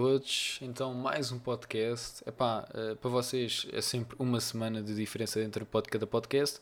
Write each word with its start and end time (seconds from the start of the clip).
Todos, 0.00 0.58
então 0.60 0.92
mais 0.92 1.32
um 1.32 1.38
podcast. 1.38 2.22
Epá, 2.28 2.68
eh, 2.74 2.94
para 2.96 3.08
vocês 3.08 3.66
é 3.72 3.80
sempre 3.80 4.14
uma 4.18 4.40
semana 4.42 4.82
de 4.82 4.94
diferença 4.94 5.40
entre 5.40 5.64
pod- 5.64 5.88
cada 5.88 6.06
podcast, 6.06 6.60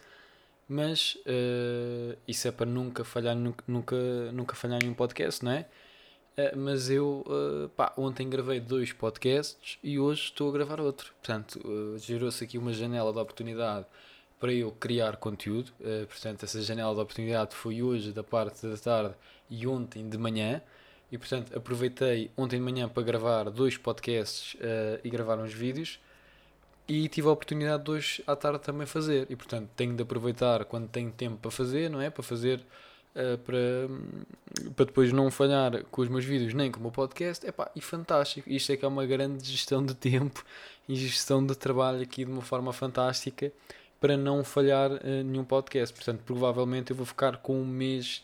mas 0.68 1.18
eh, 1.26 2.16
isso 2.28 2.46
é 2.46 2.52
para 2.52 2.64
nunca 2.64 3.02
falhar, 3.02 3.34
nunca, 3.34 3.64
nunca, 3.66 3.96
nunca 4.30 4.54
falhar 4.54 4.84
um 4.84 4.94
podcast, 4.94 5.44
não 5.44 5.50
é? 5.50 5.66
Eh, 6.36 6.54
mas 6.54 6.88
eu, 6.88 7.24
eh, 7.26 7.68
pá, 7.76 7.92
ontem 7.96 8.30
gravei 8.30 8.60
dois 8.60 8.92
podcasts 8.92 9.78
e 9.82 9.98
hoje 9.98 10.26
estou 10.26 10.48
a 10.50 10.52
gravar 10.52 10.80
outro. 10.80 11.12
Portanto, 11.14 11.60
gerou-se 11.98 12.44
aqui 12.44 12.56
uma 12.56 12.72
janela 12.72 13.12
de 13.12 13.18
oportunidade 13.18 13.84
para 14.38 14.52
eu 14.52 14.70
criar 14.70 15.16
conteúdo. 15.16 15.72
Portanto, 16.08 16.44
essa 16.44 16.62
janela 16.62 16.94
de 16.94 17.00
oportunidade 17.00 17.52
foi 17.56 17.82
hoje 17.82 18.12
da 18.12 18.22
parte 18.22 18.64
da 18.64 18.76
tarde 18.76 19.14
e 19.50 19.66
ontem 19.66 20.08
de 20.08 20.16
manhã. 20.18 20.62
E 21.12 21.18
portanto 21.18 21.56
aproveitei 21.56 22.30
ontem 22.36 22.56
de 22.56 22.62
manhã 22.62 22.88
para 22.88 23.02
gravar 23.02 23.50
dois 23.50 23.76
podcasts 23.76 24.56
eh, 24.60 25.00
e 25.04 25.10
gravar 25.10 25.38
uns 25.38 25.52
vídeos 25.52 26.00
e 26.88 27.08
tive 27.08 27.28
a 27.28 27.30
oportunidade 27.30 27.84
de 27.84 27.90
hoje 27.90 28.24
à 28.26 28.34
tarde 28.36 28.60
também 28.60 28.86
fazer. 28.86 29.26
E 29.30 29.36
portanto 29.36 29.70
tenho 29.76 29.94
de 29.94 30.02
aproveitar 30.02 30.64
quando 30.64 30.88
tenho 30.88 31.10
tempo 31.10 31.36
para 31.36 31.50
fazer, 31.50 31.88
não 31.88 32.00
é? 32.00 32.10
Para 32.10 32.22
fazer 32.22 32.60
eh, 33.14 33.36
para, 33.36 33.88
para 34.74 34.84
depois 34.86 35.12
não 35.12 35.30
falhar 35.30 35.84
com 35.84 36.02
os 36.02 36.08
meus 36.08 36.24
vídeos 36.24 36.52
nem 36.52 36.70
com 36.70 36.80
o 36.80 36.82
meu 36.82 36.90
podcast. 36.90 37.46
Epá, 37.46 37.70
e 37.74 37.80
fantástico. 37.80 38.48
Isto 38.50 38.72
é 38.72 38.76
que 38.76 38.84
é 38.84 38.88
uma 38.88 39.06
grande 39.06 39.48
gestão 39.48 39.84
de 39.84 39.94
tempo 39.94 40.44
e 40.88 40.96
gestão 40.96 41.44
de 41.44 41.54
trabalho 41.54 42.02
aqui 42.02 42.24
de 42.24 42.30
uma 42.30 42.42
forma 42.42 42.72
fantástica 42.72 43.52
para 44.00 44.16
não 44.16 44.44
falhar 44.44 44.90
eh, 45.02 45.22
nenhum 45.22 45.44
podcast. 45.44 45.94
Portanto, 45.94 46.22
provavelmente 46.24 46.90
eu 46.90 46.96
vou 46.96 47.06
ficar 47.06 47.38
com 47.38 47.60
um 47.60 47.66
mês 47.66 48.22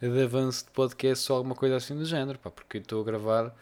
de 0.00 0.22
avanço 0.22 0.64
de 0.66 0.70
podcast 0.70 1.30
ou 1.32 1.38
alguma 1.38 1.54
coisa 1.54 1.76
assim 1.76 1.96
do 1.96 2.04
género, 2.04 2.38
pá, 2.38 2.50
porque 2.50 2.78
estou 2.78 3.00
a 3.00 3.04
gravar 3.04 3.54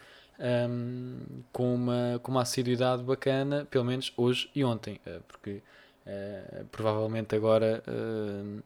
hum, 0.69 1.21
com, 1.53 1.75
uma, 1.75 2.21
com 2.23 2.33
uma 2.33 2.43
assiduidade 2.43 3.03
bacana, 3.03 3.67
pelo 3.71 3.85
menos 3.85 4.13
hoje 4.17 4.51
e 4.55 4.65
ontem, 4.65 5.01
eh, 5.07 5.21
porque 5.29 5.63
eh, 6.07 6.65
provavelmente 6.71 7.35
agora 7.35 7.83
eh, 7.87 8.63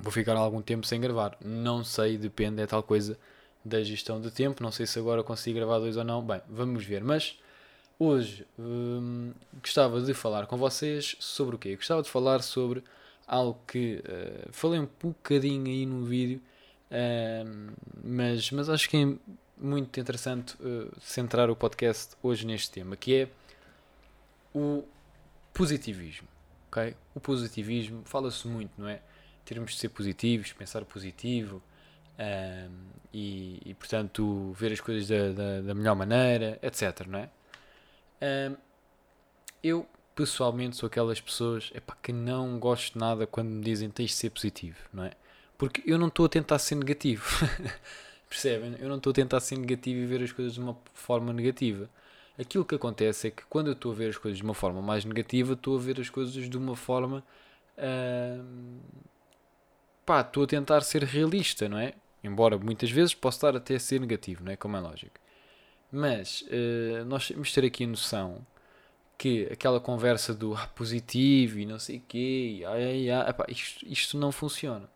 vou 0.00 0.12
ficar 0.12 0.36
algum 0.36 0.62
tempo 0.62 0.86
sem 0.86 1.00
gravar. 1.00 1.36
Não 1.44 1.84
sei, 1.84 2.16
depende, 2.18 2.62
é 2.62 2.66
tal 2.66 2.82
coisa 2.82 3.18
da 3.64 3.82
gestão 3.82 4.20
de 4.20 4.30
tempo. 4.30 4.62
Não 4.62 4.72
sei 4.72 4.86
se 4.86 4.98
agora 4.98 5.22
consigo 5.22 5.56
gravar 5.58 5.78
dois 5.78 5.96
ou 5.96 6.04
não. 6.04 6.22
Bem, 6.22 6.40
vamos 6.48 6.84
ver. 6.84 7.02
Mas 7.02 7.38
hoje 7.98 8.46
hum, 8.58 9.32
gostava 9.60 10.00
de 10.00 10.14
falar 10.14 10.46
com 10.46 10.56
vocês 10.56 11.16
sobre 11.20 11.56
o 11.56 11.58
quê? 11.58 11.76
Gostava 11.76 12.02
de 12.02 12.10
falar 12.10 12.42
sobre 12.42 12.82
algo 13.26 13.58
que 13.66 14.02
eh, 14.06 14.48
falei 14.52 14.80
um 14.80 14.88
bocadinho 15.02 15.66
aí 15.66 15.86
no 15.86 16.04
vídeo, 16.04 16.40
mas, 18.02 18.50
mas 18.50 18.68
acho 18.68 18.88
que 18.88 18.96
é 18.96 19.34
muito 19.56 19.98
interessante 19.98 20.56
eh, 20.62 20.88
centrar 21.00 21.50
o 21.50 21.56
podcast 21.56 22.16
hoje 22.22 22.46
neste 22.46 22.70
tema, 22.70 22.96
que 22.96 23.14
é 23.22 23.28
o 24.54 24.84
positivismo. 25.52 26.28
ok? 26.68 26.94
O 27.14 27.20
positivismo, 27.20 28.02
fala-se 28.04 28.46
muito, 28.46 28.72
não 28.78 28.88
é? 28.88 29.00
Termos 29.44 29.72
de 29.72 29.78
ser 29.78 29.88
positivos, 29.90 30.52
pensar 30.52 30.84
positivo 30.84 31.62
e, 33.12 33.60
e, 33.64 33.74
portanto, 33.74 34.52
ver 34.52 34.72
as 34.72 34.80
coisas 34.80 35.08
da, 35.08 35.32
da, 35.32 35.60
da 35.60 35.74
melhor 35.74 35.94
maneira, 35.94 36.58
etc. 36.62 37.06
Não 37.06 37.18
é? 37.18 37.30
Eu 39.62 39.86
pessoalmente 40.14 40.76
sou 40.76 40.86
aquelas 40.86 41.20
pessoas 41.20 41.70
epá, 41.74 41.96
que 42.00 42.12
não 42.12 42.58
gosto 42.58 42.98
nada 42.98 43.26
quando 43.26 43.48
me 43.48 43.62
dizem 43.62 43.90
tens 43.90 44.10
de 44.10 44.16
ser 44.16 44.30
positivo, 44.30 44.78
não 44.92 45.04
é? 45.04 45.12
Porque 45.56 45.82
eu 45.86 45.98
não 45.98 46.08
estou 46.08 46.26
a 46.26 46.28
tentar 46.28 46.58
ser 46.58 46.74
negativo. 46.76 47.24
Percebem? 48.28 48.74
Eu 48.80 48.88
não 48.88 48.96
estou 48.96 49.10
a 49.10 49.14
tentar 49.14 49.40
ser 49.40 49.56
negativo 49.56 50.00
e 50.00 50.06
ver 50.06 50.22
as 50.22 50.32
coisas 50.32 50.54
de 50.54 50.60
uma 50.60 50.76
forma 50.92 51.32
negativa. 51.32 51.88
Aquilo 52.38 52.64
que 52.64 52.74
acontece 52.74 53.28
é 53.28 53.30
que 53.30 53.44
quando 53.46 53.68
eu 53.68 53.74
estou 53.74 53.92
a 53.92 53.94
ver 53.94 54.10
as 54.10 54.18
coisas 54.18 54.38
de 54.38 54.44
uma 54.44 54.54
forma 54.54 54.82
mais 54.82 55.04
negativa, 55.04 55.52
estou 55.52 55.76
a 55.76 55.80
ver 55.80 56.00
as 56.00 56.10
coisas 56.10 56.48
de 56.48 56.56
uma 56.58 56.74
forma. 56.76 57.22
ahm, 57.78 58.78
pá, 60.04 60.20
estou 60.20 60.44
a 60.44 60.46
tentar 60.46 60.80
ser 60.82 61.04
realista, 61.04 61.68
não 61.68 61.78
é? 61.78 61.94
Embora 62.22 62.58
muitas 62.58 62.90
vezes 62.90 63.14
possa 63.14 63.38
estar 63.38 63.56
até 63.56 63.76
a 63.76 63.80
ser 63.80 64.00
negativo, 64.00 64.44
não 64.44 64.52
é? 64.52 64.56
Como 64.56 64.76
é 64.76 64.80
lógico. 64.80 65.16
Mas 65.92 66.44
eh, 66.50 67.04
nós 67.06 67.28
temos 67.28 67.48
de 67.48 67.54
ter 67.54 67.64
aqui 67.66 67.84
a 67.84 67.86
noção 67.88 68.46
que 69.18 69.48
aquela 69.52 69.80
conversa 69.80 70.34
do 70.34 70.54
ah, 70.54 70.66
positivo 70.68 71.58
e 71.58 71.66
não 71.66 71.78
sei 71.78 71.98
o 71.98 72.02
quê, 72.08 72.62
ai, 72.66 72.84
ai, 72.84 73.10
ai, 73.10 73.30
epá, 73.30 73.46
isto, 73.48 73.86
isto 73.86 74.18
não 74.18 74.32
funciona. 74.32 74.88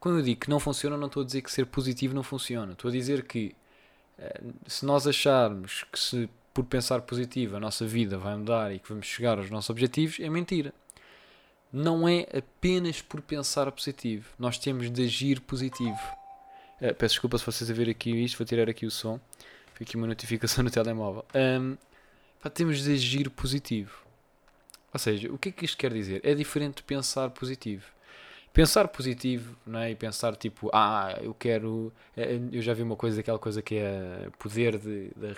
Quando 0.00 0.18
eu 0.18 0.22
digo 0.22 0.40
que 0.40 0.50
não 0.50 0.60
funciona, 0.60 0.96
não 0.96 1.08
estou 1.08 1.22
a 1.22 1.26
dizer 1.26 1.42
que 1.42 1.50
ser 1.50 1.66
positivo 1.66 2.14
não 2.14 2.22
funciona. 2.22 2.72
Estou 2.72 2.88
a 2.88 2.92
dizer 2.92 3.24
que 3.24 3.54
eh, 4.18 4.40
se 4.66 4.84
nós 4.84 5.06
acharmos 5.06 5.84
que 5.92 5.98
se 5.98 6.28
por 6.54 6.64
pensar 6.64 7.02
positivo 7.02 7.56
a 7.56 7.60
nossa 7.60 7.86
vida 7.86 8.18
vai 8.18 8.36
mudar 8.36 8.74
e 8.74 8.80
que 8.80 8.88
vamos 8.88 9.06
chegar 9.06 9.38
aos 9.38 9.48
nossos 9.50 9.70
objetivos, 9.70 10.18
é 10.18 10.28
mentira. 10.28 10.72
Não 11.72 12.08
é 12.08 12.26
apenas 12.36 13.00
por 13.02 13.20
pensar 13.20 13.70
positivo. 13.70 14.28
Nós 14.38 14.58
temos 14.58 14.90
de 14.90 15.04
agir 15.04 15.40
positivo. 15.40 15.98
Eh, 16.80 16.92
peço 16.92 17.14
desculpa 17.14 17.38
se 17.38 17.46
vocês 17.46 17.70
a 17.70 17.74
ver 17.74 17.88
aqui 17.88 18.10
isto, 18.10 18.38
vou 18.38 18.46
tirar 18.46 18.68
aqui 18.68 18.86
o 18.86 18.90
som. 18.90 19.20
Foi 19.74 19.84
aqui 19.84 19.96
uma 19.96 20.06
notificação 20.06 20.62
no 20.64 20.70
telemóvel. 20.70 21.24
Ahm, 21.34 21.76
pá, 22.40 22.48
temos 22.50 22.82
de 22.82 22.92
agir 22.92 23.30
positivo. 23.30 24.06
Ou 24.92 24.98
seja, 24.98 25.30
o 25.32 25.38
que 25.38 25.50
é 25.50 25.52
que 25.52 25.64
isto 25.64 25.76
quer 25.76 25.92
dizer? 25.92 26.20
É 26.24 26.34
diferente 26.34 26.76
de 26.76 26.82
pensar 26.82 27.30
positivo. 27.30 27.84
Pensar 28.58 28.88
positivo, 28.88 29.54
não 29.64 29.78
é? 29.78 29.92
E 29.92 29.94
pensar 29.94 30.34
tipo, 30.34 30.68
ah, 30.72 31.16
eu 31.22 31.32
quero. 31.32 31.92
eh, 32.16 32.40
Eu 32.50 32.60
já 32.60 32.74
vi 32.74 32.82
uma 32.82 32.96
coisa, 32.96 33.20
aquela 33.20 33.38
coisa 33.38 33.62
que 33.62 33.76
é 33.76 34.28
poder 34.36 34.76
de, 34.78 35.10
de, 35.14 35.34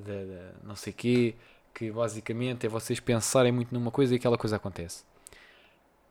de- 0.00 0.24
de 0.26 0.38
não 0.64 0.74
sei 0.74 0.92
quê, 0.92 1.36
que 1.72 1.92
basicamente 1.92 2.66
é 2.66 2.68
vocês 2.68 2.98
pensarem 2.98 3.52
muito 3.52 3.72
numa 3.72 3.92
coisa 3.92 4.14
e 4.14 4.16
aquela 4.16 4.36
coisa 4.36 4.56
acontece. 4.56 5.04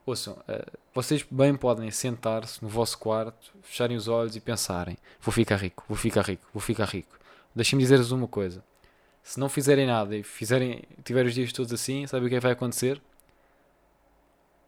Ouçam, 0.05 0.37
eh, 0.47 0.65
vocês 0.93 1.25
bem 1.29 1.55
podem 1.57 1.91
sentar-se 1.91 2.61
no 2.63 2.69
vosso 2.69 2.97
quarto, 2.99 3.51
fecharem 3.61 3.97
os 3.97 4.07
olhos 4.07 4.35
e 4.37 4.39
pensarem: 4.39 4.97
vou 5.19 5.33
ficar 5.33 5.57
rico, 5.57 5.83
vou 5.89 5.97
ficar 5.97 6.21
rico, 6.21 6.47
vou 6.53 6.61
ficar 6.61 6.85
rico. 6.85 7.19
Deixem-me 7.53 7.83
dizer-vos 7.83 8.11
uma 8.13 8.29
coisa: 8.29 8.63
se 9.23 9.37
não 9.41 9.49
fizerem 9.49 9.87
nada 9.87 10.15
e 10.15 10.23
fizerem, 10.23 10.83
tiverem 11.03 11.27
os 11.27 11.35
dias 11.35 11.51
todos 11.51 11.73
assim, 11.73 12.07
sabe 12.07 12.25
o 12.27 12.29
que 12.29 12.35
é 12.35 12.37
que 12.37 12.43
vai 12.43 12.53
acontecer? 12.53 13.01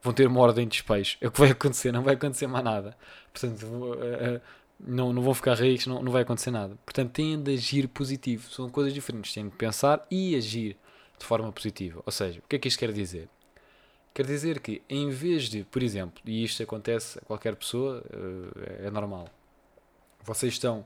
Vão 0.08 0.14
ter 0.14 0.26
uma 0.26 0.40
ordem 0.40 0.66
de 0.66 0.72
despejo. 0.72 1.18
É 1.20 1.28
o 1.28 1.32
que 1.32 1.38
vai 1.38 1.52
acontecer, 1.52 1.92
não 1.92 2.02
vai 2.02 2.14
acontecer 2.14 2.48
mais 2.48 2.64
nada. 2.64 2.98
Portanto, 3.34 3.94
eh, 4.02 4.40
não, 4.80 5.12
não 5.12 5.22
vão 5.22 5.34
ficar 5.34 5.56
ricos, 5.56 5.86
não, 5.86 6.02
não 6.02 6.14
vai 6.14 6.22
acontecer 6.22 6.50
nada. 6.50 6.78
Portanto, 6.86 7.12
têm 7.12 7.38
de 7.44 7.54
agir 7.54 7.90
positivo. 7.90 8.50
São 8.50 8.70
coisas 8.70 8.94
diferentes. 8.94 9.34
Têm 9.34 9.50
de 9.50 9.56
pensar 9.58 10.08
e 10.10 10.34
agir 10.34 10.78
de 11.20 11.26
forma 11.26 11.52
positiva. 11.52 12.02
Ou 12.06 12.12
seja, 12.14 12.40
o 12.40 12.48
que 12.48 12.56
é 12.56 12.60
que 12.60 12.70
isto 12.70 12.80
quer 12.80 12.94
dizer? 12.94 13.28
Quer 14.14 14.26
dizer 14.26 14.62
que, 14.62 14.82
em 14.90 15.10
vez 15.10 15.50
de, 15.50 15.66
por 15.66 15.84
exemplo, 15.84 16.22
e 16.26 16.42
isto 16.42 16.64
acontece 16.64 17.20
a 17.20 17.26
qualquer 17.26 17.58
pessoa, 17.58 18.02
eh, 18.10 18.88
é 18.88 18.90
normal, 18.90 19.28
vocês 20.24 20.54
estão 20.54 20.86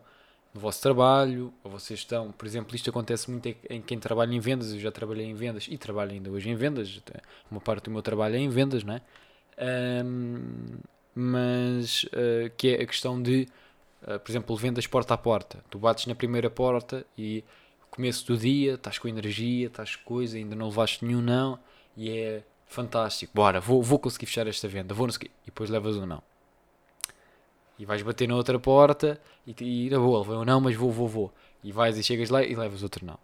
no 0.54 0.60
vosso 0.62 0.82
trabalho, 0.82 1.54
ou 1.64 1.72
vocês 1.72 2.00
estão, 2.00 2.32
por 2.32 2.46
exemplo, 2.46 2.76
isto 2.76 2.90
acontece 2.90 3.30
muito 3.32 3.48
em- 3.48 3.56
em 3.70 3.82
quem 3.82 4.00
trabalha 4.00 4.34
em 4.34 4.40
vendas, 4.40 4.74
eu 4.74 4.80
já 4.80 4.92
trabalhei 4.92 5.26
em 5.26 5.34
vendas 5.34 5.68
e 5.70 5.78
trabalho 5.78 6.12
ainda 6.12 6.30
hoje 6.30 6.50
em 6.50 6.56
vendas, 6.56 7.02
uma 7.50 7.62
parte 7.62 7.86
do 7.86 7.92
meu 7.92 8.02
trabalho 8.02 8.36
é 8.36 8.40
em 8.40 8.50
vendas, 8.50 8.84
não 8.84 8.96
é? 8.96 9.02
Ahm, 9.58 10.80
mas 11.16 12.06
eh, 12.14 12.52
que 12.58 12.70
é 12.76 12.82
a 12.84 12.86
questão 12.86 13.22
de, 13.22 13.48
eh, 14.08 14.18
por 14.20 14.32
exemplo, 14.32 14.56
vendas 14.58 14.88
porta 14.88 15.14
a 15.14 15.18
porta. 15.18 15.64
Tu 15.70 15.78
bates 15.80 16.06
na 16.08 16.16
primeira 16.16 16.50
porta 16.50 17.06
e 17.18 17.44
começo 17.90 18.26
do 18.28 18.38
dia, 18.38 18.76
estás 18.76 18.98
com 18.98 19.08
energia, 19.08 19.68
estás 19.68 19.96
com 19.96 20.04
coisa, 20.06 20.38
ainda 20.38 20.56
não 20.56 20.68
levaste 20.68 21.04
nenhum 21.06 21.22
não, 21.22 21.60
e 21.98 22.10
é 22.10 22.44
fantástico. 22.68 23.34
Bora, 23.36 23.60
vou, 23.60 23.82
vou 23.84 24.00
conseguir 24.00 24.26
fechar 24.28 24.48
esta 24.48 24.68
venda, 24.68 24.94
vou 24.94 25.08
quê. 25.10 25.30
E 25.44 25.48
depois 25.48 25.70
levas 25.70 25.98
um 25.98 26.06
não. 26.06 26.24
E 27.82 27.86
vais 27.86 28.04
bater 28.04 28.28
na 28.28 28.36
outra 28.36 28.60
porta 28.60 29.20
e, 29.48 29.56
e 29.60 29.90
na 29.90 29.98
boa, 29.98 30.20
levei 30.20 30.36
um 30.36 30.46
não, 30.46 30.62
mas 30.62 30.76
vou, 30.76 30.92
vou, 30.92 31.08
vou. 31.08 31.34
E 31.64 31.72
vais 31.72 31.98
e 31.98 32.04
chegas 32.04 32.30
lá 32.30 32.44
e 32.44 32.54
levas 32.54 32.84
outro 32.84 33.04
não. 33.04 33.18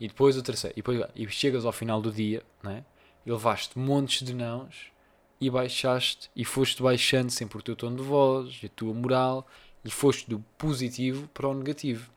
E 0.00 0.08
depois 0.08 0.38
o 0.38 0.42
terceiro. 0.42 0.72
E, 0.74 0.80
depois, 0.80 1.04
e 1.14 1.28
chegas 1.28 1.66
ao 1.66 1.70
final 1.70 2.00
do 2.00 2.10
dia, 2.10 2.42
né? 2.62 2.82
e 3.26 3.30
levaste 3.30 3.78
montes 3.78 4.26
de 4.26 4.32
nãos 4.32 4.90
e 5.38 5.50
baixaste 5.50 6.30
e 6.34 6.46
foste 6.46 6.82
baixando 6.82 7.30
sempre 7.30 7.58
o 7.58 7.62
teu 7.62 7.76
tom 7.76 7.94
de 7.94 8.02
voz, 8.02 8.58
a 8.64 8.68
tua 8.70 8.94
moral 8.94 9.46
e 9.84 9.90
foste 9.90 10.30
do 10.30 10.40
positivo 10.56 11.28
para 11.28 11.46
o 11.46 11.52
negativo. 11.52 12.10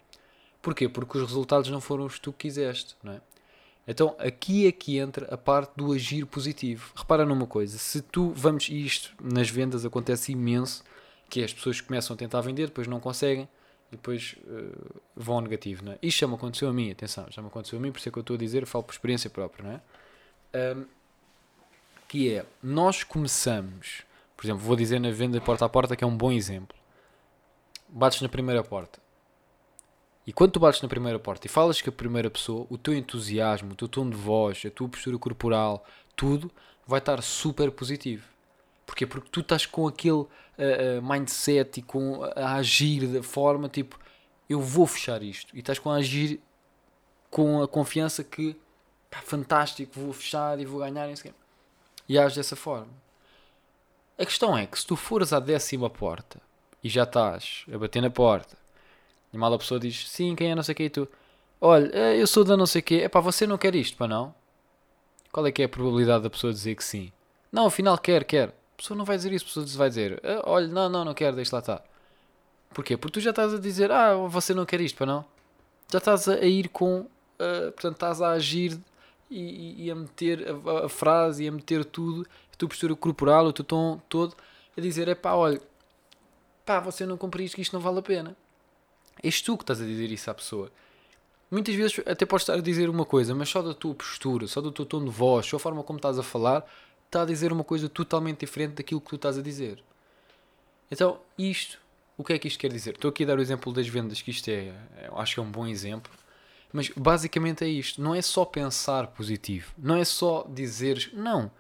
Porquê? 0.62 0.88
Porque 0.88 1.18
os 1.18 1.26
resultados 1.26 1.70
não 1.70 1.82
foram 1.82 2.06
os 2.06 2.16
que 2.16 2.22
tu 2.22 2.32
quiseste, 2.32 2.96
não 3.04 3.12
é? 3.12 3.22
Então 3.86 4.16
aqui 4.18 4.68
é 4.68 4.72
que 4.72 5.00
entra 5.00 5.28
a 5.34 5.38
parte 5.38 5.74
do 5.76 5.92
agir 5.92 6.26
positivo. 6.26 6.94
Repara 6.96 7.26
numa 7.26 7.46
coisa, 7.46 7.78
se 7.78 8.02
tu 8.02 8.32
vamos, 8.34 8.70
isto 8.70 9.14
nas 9.22 9.50
vendas 9.50 9.86
acontece 9.86 10.32
imenso, 10.32 10.82
que 11.30 11.42
é 11.42 11.46
as 11.46 11.54
pessoas 11.54 11.82
começam 11.82 12.14
a 12.14 12.18
tentar 12.18 12.42
vender, 12.42 12.68
depois 12.68 12.88
não 12.88 13.00
conseguem 13.00 13.48
e 13.92 13.96
depois 13.96 14.36
uh, 14.48 15.02
vão 15.16 15.36
ao 15.36 15.42
negativo. 15.42 15.86
Não 15.86 15.94
é? 15.94 16.00
Isto 16.02 16.22
já 16.22 16.28
me 16.28 16.36
aconteceu 16.36 16.70
a 16.70 16.74
mim, 16.74 16.92
atenção, 16.92 17.26
já 17.30 17.42
me 17.42 17.48
aconteceu 17.48 17.80
a 17.80 17.82
mim, 17.82 17.92
por 17.92 18.00
isso 18.00 18.10
é 18.10 18.12
que 18.12 18.18
eu 18.18 18.22
estou 18.22 18.36
a 18.36 18.40
dizer, 18.40 18.66
falo 18.66 18.84
por 18.84 18.94
experiência 18.94 19.30
própria, 19.30 19.64
não 19.64 19.72
é? 19.72 20.76
Um, 20.76 20.86
que 22.08 22.34
é, 22.34 22.46
nós 22.62 23.04
começamos, 23.04 24.04
por 24.38 24.46
exemplo, 24.46 24.64
vou 24.64 24.76
dizer 24.76 25.00
na 25.00 25.12
venda 25.12 25.42
porta 25.42 25.66
a 25.66 25.70
porta 25.70 25.96
que 25.96 26.04
é 26.04 26.08
um 26.08 26.16
bom 26.16 26.32
exemplo. 26.32 26.78
Bates 27.90 28.22
na 28.22 28.30
primeira 28.30 28.64
porta 28.64 29.00
e 30.28 30.34
quando 30.34 30.54
tu 30.54 30.60
bates 30.60 30.82
na 30.82 30.90
primeira 30.90 31.20
porta 31.20 31.46
e 31.46 31.50
falas 31.50 31.82
com 31.82 31.90
a 31.90 31.94
primeira 31.94 32.32
pessoa, 32.32 32.66
o 32.70 32.78
teu 32.78 32.96
entusiasmo, 32.96 33.74
o 33.74 33.76
teu 33.76 33.88
tom 33.88 34.10
de 34.10 34.16
voz, 34.16 34.64
a 34.66 34.72
tua 34.72 34.90
postura 34.90 35.18
corporal, 35.20 35.86
tudo 36.16 36.52
vai 36.88 36.98
estar 36.98 37.22
super 37.22 37.70
positivo. 37.72 38.26
Porquê? 38.86 39.06
Porque 39.06 39.30
tu 39.32 39.40
estás 39.40 39.66
com 39.66 39.88
aquele 39.88 40.14
uh, 40.14 40.28
uh, 40.28 41.02
mindset 41.02 41.80
e 41.80 41.84
com 41.84 42.24
a 42.36 42.56
agir 42.56 43.08
da 43.08 43.24
forma 43.24 43.68
tipo 43.68 44.00
eu 44.50 44.62
vou 44.62 44.86
fechar 44.86 45.24
isto. 45.24 45.56
E 45.56 45.60
estás 45.60 45.80
com 45.80 45.90
a 45.90 45.96
agir 45.96 46.40
com 47.30 47.62
a 47.62 47.68
confiança 47.68 48.24
que 48.24 48.56
pá, 49.10 49.20
fantástico, 49.22 50.00
vou 50.00 50.14
fechar 50.14 50.60
e 50.60 50.66
vou 50.66 50.80
ganhar. 50.80 51.10
E, 51.10 51.16
e 52.08 52.20
ages 52.20 52.38
dessa 52.38 52.56
forma. 52.56 52.94
A 54.18 54.26
questão 54.26 54.58
é 54.58 54.66
que 54.66 54.80
se 54.80 54.86
tu 54.86 54.96
fores 54.96 55.34
à 55.34 55.40
décima 55.40 55.90
porta 55.90 56.42
e 56.84 56.88
já 56.88 57.04
estás 57.04 57.66
a 57.74 57.78
bater 57.78 58.02
na 58.02 58.10
porta 58.10 58.56
e 59.36 59.38
mal 59.38 59.54
a 59.54 59.58
pessoa 59.58 59.80
diz, 59.80 60.08
sim, 60.08 60.34
quem 60.36 60.52
é 60.52 60.56
não 60.56 60.64
sei 60.64 60.72
o 60.72 60.76
que, 60.76 60.84
e 60.84 60.90
tu, 60.90 61.08
olha, 61.60 61.92
eh, 61.94 62.22
eu 62.22 62.26
sou 62.26 62.46
da 62.46 62.56
não 62.56 62.66
sei 62.66 62.80
o 62.80 62.84
que, 62.84 63.02
é 63.02 63.10
pá, 63.10 63.20
você 63.20 63.46
não 63.46 63.58
quer 63.58 63.76
isto, 63.76 63.98
para 63.98 64.08
não? 64.08 64.34
Qual 65.32 65.46
é 65.46 65.52
que 65.52 65.62
é 65.62 65.66
a 65.66 65.70
probabilidade 65.70 66.24
da 66.24 66.30
pessoa 66.30 66.54
dizer 66.54 66.76
que 66.76 66.84
sim? 66.84 67.12
Não, 67.52 67.66
afinal 67.66 67.98
quer, 67.98 68.24
quer. 68.24 68.56
A 68.76 68.78
pessoa 68.78 68.98
não 68.98 69.06
vai 69.06 69.16
dizer 69.16 69.32
isso, 69.32 69.46
a 69.46 69.64
pessoa 69.64 69.78
vai 69.78 69.90
dizer, 69.90 70.20
eh, 70.22 70.42
olha, 70.44 70.68
não, 70.68 70.90
não, 70.90 71.06
não 71.06 71.14
quero, 71.14 71.36
deixa 71.36 71.56
lá 71.56 71.62
estar. 71.62 71.84
Porquê? 72.74 72.98
Porque 72.98 73.14
tu 73.14 73.24
já 73.24 73.30
estás 73.30 73.54
a 73.54 73.58
dizer, 73.58 73.90
ah, 73.90 74.16
você 74.28 74.54
não 74.54 74.66
quer 74.66 74.82
isto, 74.82 74.98
para 74.98 75.06
não? 75.06 75.26
Já 75.90 76.00
estás 76.00 76.28
a 76.28 76.46
ir 76.46 76.68
com, 76.68 77.00
uh, 77.00 77.72
portanto, 77.72 77.94
estás 77.94 78.22
a 78.22 78.32
agir 78.32 78.78
e, 79.32 79.86
e 79.86 79.92
a 79.92 79.96
meter 79.96 80.46
a, 80.50 80.86
a, 80.86 80.90
frase 80.90 81.46
e 81.46 81.48
a 81.48 81.52
meter 81.54 81.86
tudo, 81.86 82.28
a 82.54 82.58
tua 82.58 82.68
postura 82.68 82.94
corporal, 82.94 83.46
o 83.46 83.54
teu 83.54 83.64
tom 83.64 84.02
todo, 84.10 84.36
a 84.78 84.82
dizer, 84.82 85.08
é 85.08 85.16
pá, 85.16 85.34
olha, 85.36 85.62
pá, 86.66 86.82
você 86.82 87.06
não 87.06 87.18
cumpre 87.18 87.46
isto, 87.46 87.56
que 87.56 87.62
isto 87.62 87.72
não 87.72 87.80
vale 87.80 88.00
a 88.00 88.02
pena. 88.02 88.36
És 89.24 89.42
tu 89.42 89.56
que 89.56 89.64
estás 89.64 89.82
a 89.82 89.86
dizer 89.86 90.12
isso 90.12 90.30
à 90.30 90.34
pessoa. 90.34 90.70
Muitas 91.50 91.76
vezes 91.76 92.00
até 92.06 92.26
podes 92.26 92.44
estar 92.44 92.56
a 92.56 92.62
dizer 92.62 92.90
uma 92.90 93.06
coisa, 93.06 93.34
mas 93.34 93.48
só 93.48 93.62
da 93.62 93.74
tua 93.74 93.96
postura, 93.96 94.48
só 94.48 94.60
do 94.60 94.72
teu 94.72 94.86
tom 94.86 95.06
de 95.06 95.12
voz, 95.12 95.46
só 95.46 95.56
a 95.56 95.60
forma 95.60 95.82
como 95.84 95.98
estás 95.98 96.20
a 96.20 96.24
falar, 96.24 96.66
está 97.06 97.22
a 97.22 97.26
dizer 97.26 97.52
uma 97.52 97.64
coisa 97.64 97.88
totalmente 97.88 98.40
diferente 98.40 98.76
daquilo 98.76 99.02
que 99.02 99.10
tu 99.10 99.16
estás 99.16 99.38
a 99.38 99.42
dizer. 99.42 99.84
Então, 100.92 101.20
isto, 101.38 101.80
o 102.18 102.24
que 102.24 102.34
é 102.34 102.40
que 102.40 102.48
isto 102.48 102.60
quer 102.60 102.72
dizer? 102.72 102.96
Estou 102.96 103.10
aqui 103.10 103.24
a 103.24 103.28
dar 103.28 103.38
o 103.38 103.42
exemplo 103.42 103.74
das 103.74 103.88
vendas, 103.88 104.22
que 104.22 104.32
isto 104.32 104.50
é, 104.50 104.74
acho 105.16 105.36
que 105.36 105.40
é 105.40 105.44
um 105.44 105.52
bom 105.52 105.66
exemplo, 105.66 106.12
mas 106.72 106.90
basicamente 106.90 107.64
é 107.64 107.68
isto. 107.68 108.02
Não 108.02 108.14
é 108.14 108.22
só 108.22 108.46
pensar 108.46 109.08
positivo, 109.08 109.74
não 109.78 109.96
é 109.96 110.06
só 110.06 110.46
dizeres, 110.50 111.12
não, 111.14 111.52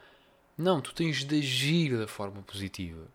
não, 0.57 0.79
tu 0.79 0.93
tens 0.93 1.23
de 1.23 1.39
agir 1.39 1.97
da 1.97 2.07
forma 2.07 2.41
positiva. 2.41 3.07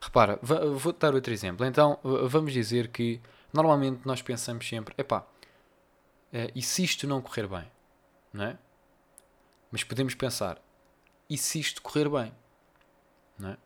Repara, 0.00 0.38
vou-te 0.42 0.98
dar 0.98 1.14
outro 1.14 1.32
exemplo. 1.32 1.64
Então, 1.64 1.98
vamos 2.02 2.52
dizer 2.52 2.88
que 2.88 3.20
normalmente 3.52 4.02
nós 4.04 4.20
pensamos 4.20 4.68
sempre, 4.68 4.94
epá, 4.98 5.20
uh, 5.20 6.50
e 6.54 6.60
se 6.60 6.84
isto 6.84 7.06
não 7.06 7.22
correr 7.22 7.46
bem? 7.46 7.64
Não 8.32 8.44
é? 8.44 8.58
Mas 9.72 9.82
podemos 9.82 10.14
pensar, 10.14 10.60
e 11.28 11.36
se 11.36 11.58
isto 11.58 11.82
correr 11.82 12.08
bem? 12.08 12.32
É? 13.42 13.56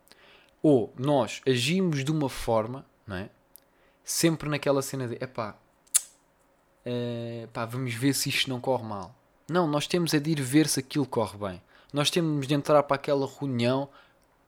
Ou 0.62 0.92
nós 0.98 1.40
agimos 1.46 2.04
de 2.04 2.10
uma 2.10 2.28
forma, 2.28 2.84
é? 3.10 3.28
Sempre 4.04 4.48
naquela 4.48 4.80
cena 4.80 5.06
de, 5.06 5.14
epá, 5.22 5.56
uh, 6.86 7.48
pá, 7.48 7.66
vamos 7.66 7.92
ver 7.94 8.14
se 8.14 8.28
isto 8.28 8.48
não 8.48 8.60
corre 8.60 8.84
mal. 8.84 9.14
Não, 9.48 9.66
nós 9.66 9.86
temos 9.86 10.14
é 10.14 10.18
de 10.18 10.30
ir 10.30 10.42
ver 10.42 10.68
se 10.68 10.80
aquilo 10.80 11.06
corre 11.06 11.38
bem. 11.38 11.62
Nós 11.92 12.10
temos 12.10 12.46
de 12.46 12.54
entrar 12.54 12.82
para 12.82 12.96
aquela 12.96 13.26
reunião 13.26 13.88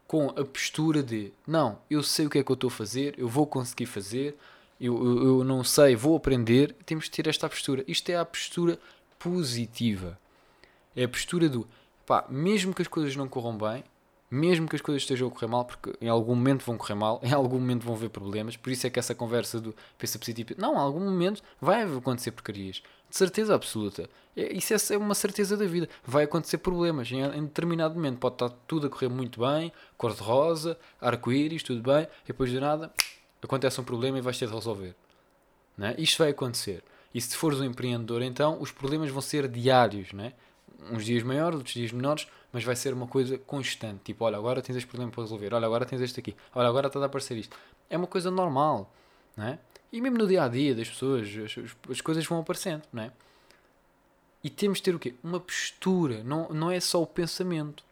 com 0.06 0.28
a 0.30 0.44
postura 0.44 1.02
de, 1.02 1.32
não, 1.46 1.78
eu 1.88 2.02
sei 2.02 2.26
o 2.26 2.30
que 2.30 2.38
é 2.38 2.42
que 2.42 2.50
eu 2.50 2.54
estou 2.54 2.68
a 2.68 2.72
fazer, 2.72 3.14
eu 3.18 3.28
vou 3.28 3.46
conseguir 3.46 3.86
fazer, 3.86 4.36
eu, 4.80 4.96
eu, 5.04 5.24
eu 5.24 5.44
não 5.44 5.62
sei, 5.62 5.94
vou 5.94 6.16
aprender, 6.16 6.74
temos 6.84 7.04
de 7.04 7.10
ter 7.10 7.28
esta 7.28 7.48
postura. 7.48 7.84
Isto 7.86 8.10
é 8.10 8.16
a 8.16 8.24
postura 8.24 8.78
positiva. 9.18 10.18
É 10.96 11.04
a 11.04 11.08
postura 11.08 11.48
do 11.48 11.68
pá, 12.10 12.26
mesmo 12.28 12.74
que 12.74 12.82
as 12.82 12.88
coisas 12.88 13.14
não 13.14 13.28
corram 13.28 13.56
bem, 13.56 13.84
mesmo 14.28 14.66
que 14.68 14.74
as 14.74 14.82
coisas 14.82 15.02
estejam 15.02 15.28
a 15.28 15.30
correr 15.30 15.46
mal, 15.46 15.64
porque 15.64 15.94
em 16.00 16.08
algum 16.08 16.34
momento 16.34 16.64
vão 16.64 16.76
correr 16.76 16.96
mal, 16.96 17.20
em 17.22 17.32
algum 17.32 17.60
momento 17.60 17.84
vão 17.84 17.94
haver 17.94 18.10
problemas, 18.10 18.56
por 18.56 18.72
isso 18.72 18.84
é 18.84 18.90
que 18.90 18.98
essa 18.98 19.14
conversa 19.14 19.60
do 19.60 19.72
pensa 19.96 20.18
positivo, 20.18 20.54
não, 20.58 20.74
em 20.74 20.78
algum 20.78 20.98
momento 20.98 21.40
vai 21.60 21.84
acontecer 21.84 22.32
porcarias, 22.32 22.82
de 23.08 23.16
certeza 23.16 23.54
absoluta. 23.54 24.10
É, 24.36 24.52
isso 24.52 24.74
é, 24.74 24.94
é 24.96 24.98
uma 24.98 25.14
certeza 25.14 25.56
da 25.56 25.66
vida. 25.66 25.88
Vai 26.04 26.24
acontecer 26.24 26.58
problemas 26.58 27.12
em, 27.12 27.20
em 27.20 27.44
determinado 27.44 27.94
momento. 27.94 28.18
Pode 28.18 28.34
estar 28.36 28.50
tudo 28.66 28.88
a 28.88 28.90
correr 28.90 29.08
muito 29.08 29.40
bem, 29.40 29.72
cor-de-rosa, 29.96 30.76
arco-íris, 31.00 31.62
tudo 31.62 31.80
bem, 31.80 32.08
e 32.24 32.28
depois 32.28 32.50
de 32.50 32.58
nada, 32.58 32.92
acontece 33.40 33.80
um 33.80 33.84
problema 33.84 34.18
e 34.18 34.20
vais 34.20 34.36
ter 34.36 34.48
de 34.48 34.54
resolver. 34.54 34.96
Não 35.78 35.86
é? 35.86 35.94
Isto 35.96 36.18
vai 36.18 36.30
acontecer. 36.30 36.82
E 37.14 37.20
se 37.20 37.36
fores 37.36 37.60
um 37.60 37.64
empreendedor, 37.64 38.22
então 38.22 38.60
os 38.60 38.72
problemas 38.72 39.10
vão 39.10 39.20
ser 39.20 39.48
diários, 39.48 40.12
não 40.12 40.24
é? 40.24 40.32
Uns 40.90 41.04
dias 41.04 41.22
maiores, 41.22 41.56
outros 41.56 41.74
dias 41.74 41.92
menores, 41.92 42.26
mas 42.52 42.64
vai 42.64 42.76
ser 42.76 42.92
uma 42.92 43.06
coisa 43.06 43.38
constante. 43.38 44.00
Tipo, 44.04 44.24
olha, 44.24 44.36
agora 44.36 44.62
tens 44.62 44.76
este 44.76 44.86
problema 44.86 45.10
para 45.10 45.22
resolver, 45.22 45.54
olha, 45.54 45.66
agora 45.66 45.84
tens 45.84 46.00
este 46.00 46.20
aqui, 46.20 46.36
olha, 46.54 46.68
agora 46.68 46.86
está 46.86 46.98
a 47.00 47.06
aparecer 47.06 47.36
isto. 47.36 47.56
É 47.88 47.96
uma 47.96 48.06
coisa 48.06 48.30
normal, 48.30 48.92
não 49.36 49.46
é? 49.46 49.58
E 49.92 50.00
mesmo 50.00 50.18
no 50.18 50.26
dia 50.26 50.44
a 50.44 50.48
dia 50.48 50.74
das 50.74 50.88
pessoas, 50.88 51.28
as, 51.28 51.90
as 51.90 52.00
coisas 52.00 52.24
vão 52.24 52.40
aparecendo, 52.40 52.82
não 52.92 53.02
é? 53.02 53.12
E 54.42 54.48
temos 54.48 54.78
de 54.78 54.84
ter 54.84 54.94
o 54.94 54.98
quê? 54.98 55.14
Uma 55.22 55.40
postura, 55.40 56.22
não, 56.24 56.48
não 56.48 56.70
é 56.70 56.80
só 56.80 57.02
o 57.02 57.06
pensamento, 57.06 57.84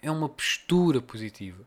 é 0.00 0.10
uma 0.10 0.28
postura 0.28 1.00
positiva. 1.00 1.64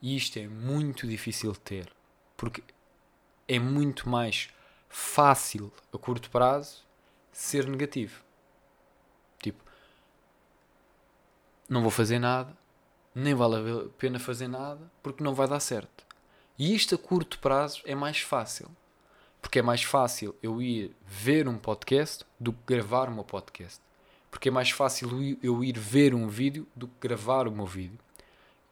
E 0.00 0.16
isto 0.16 0.38
é 0.38 0.46
muito 0.46 1.06
difícil 1.06 1.52
de 1.52 1.60
ter 1.60 1.98
porque 2.38 2.62
é 3.48 3.58
muito 3.58 4.08
mais 4.08 4.48
fácil 4.88 5.72
a 5.92 5.98
curto 5.98 6.30
prazo 6.30 6.84
ser 7.32 7.66
negativo. 7.66 8.22
Tipo, 9.42 9.62
não 11.68 11.82
vou 11.82 11.90
fazer 11.90 12.18
nada, 12.18 12.56
nem 13.14 13.34
vale 13.34 13.56
a 13.56 13.88
pena 13.98 14.18
fazer 14.18 14.48
nada, 14.48 14.80
porque 15.02 15.22
não 15.22 15.34
vai 15.34 15.48
dar 15.48 15.60
certo. 15.60 16.04
E 16.58 16.74
isto 16.74 16.94
a 16.94 16.98
curto 16.98 17.38
prazo 17.38 17.80
é 17.84 17.94
mais 17.94 18.18
fácil. 18.18 18.68
Porque 19.40 19.60
é 19.60 19.62
mais 19.62 19.82
fácil 19.82 20.34
eu 20.42 20.60
ir 20.60 20.94
ver 21.06 21.46
um 21.46 21.56
podcast 21.56 22.24
do 22.40 22.52
que 22.52 22.58
gravar 22.66 23.08
o 23.08 23.14
meu 23.14 23.24
podcast. 23.24 23.80
Porque 24.30 24.48
é 24.48 24.52
mais 24.52 24.70
fácil 24.70 25.38
eu 25.42 25.62
ir 25.62 25.78
ver 25.78 26.14
um 26.14 26.26
vídeo 26.28 26.66
do 26.74 26.88
que 26.88 26.94
gravar 27.00 27.46
o 27.46 27.52
meu 27.52 27.66
vídeo 27.66 27.98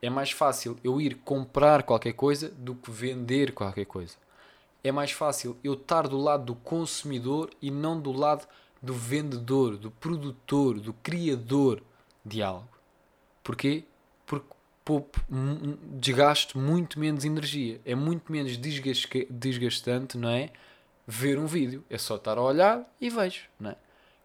é 0.06 0.10
mais 0.10 0.30
fácil 0.30 0.78
eu 0.84 1.00
ir 1.00 1.16
comprar 1.24 1.82
qualquer 1.82 2.12
coisa 2.12 2.50
do 2.50 2.74
que 2.74 2.90
vender 2.90 3.52
qualquer 3.52 3.86
coisa. 3.86 4.14
É 4.84 4.92
mais 4.92 5.10
fácil 5.10 5.56
eu 5.64 5.74
estar 5.74 6.06
do 6.06 6.18
lado 6.18 6.44
do 6.44 6.54
consumidor 6.54 7.50
e 7.60 7.70
não 7.70 8.00
do 8.00 8.12
lado 8.12 8.46
do 8.80 8.92
vendedor, 8.92 9.76
do 9.76 9.90
produtor, 9.90 10.78
do 10.78 10.92
criador 10.92 11.82
de 12.24 12.42
algo. 12.42 12.68
Porquê? 13.46 13.84
Porque 14.26 14.48
poupo, 14.84 15.20
desgasto 16.00 16.58
muito 16.58 16.98
menos 16.98 17.24
energia. 17.24 17.80
É 17.84 17.94
muito 17.94 18.32
menos 18.32 18.56
desgastante, 18.56 20.18
não 20.18 20.28
é? 20.28 20.50
Ver 21.06 21.38
um 21.38 21.46
vídeo. 21.46 21.84
É 21.88 21.96
só 21.96 22.16
estar 22.16 22.38
a 22.38 22.42
olhar 22.42 22.84
e 23.00 23.08
vejo, 23.08 23.42
não 23.60 23.70
é? 23.70 23.76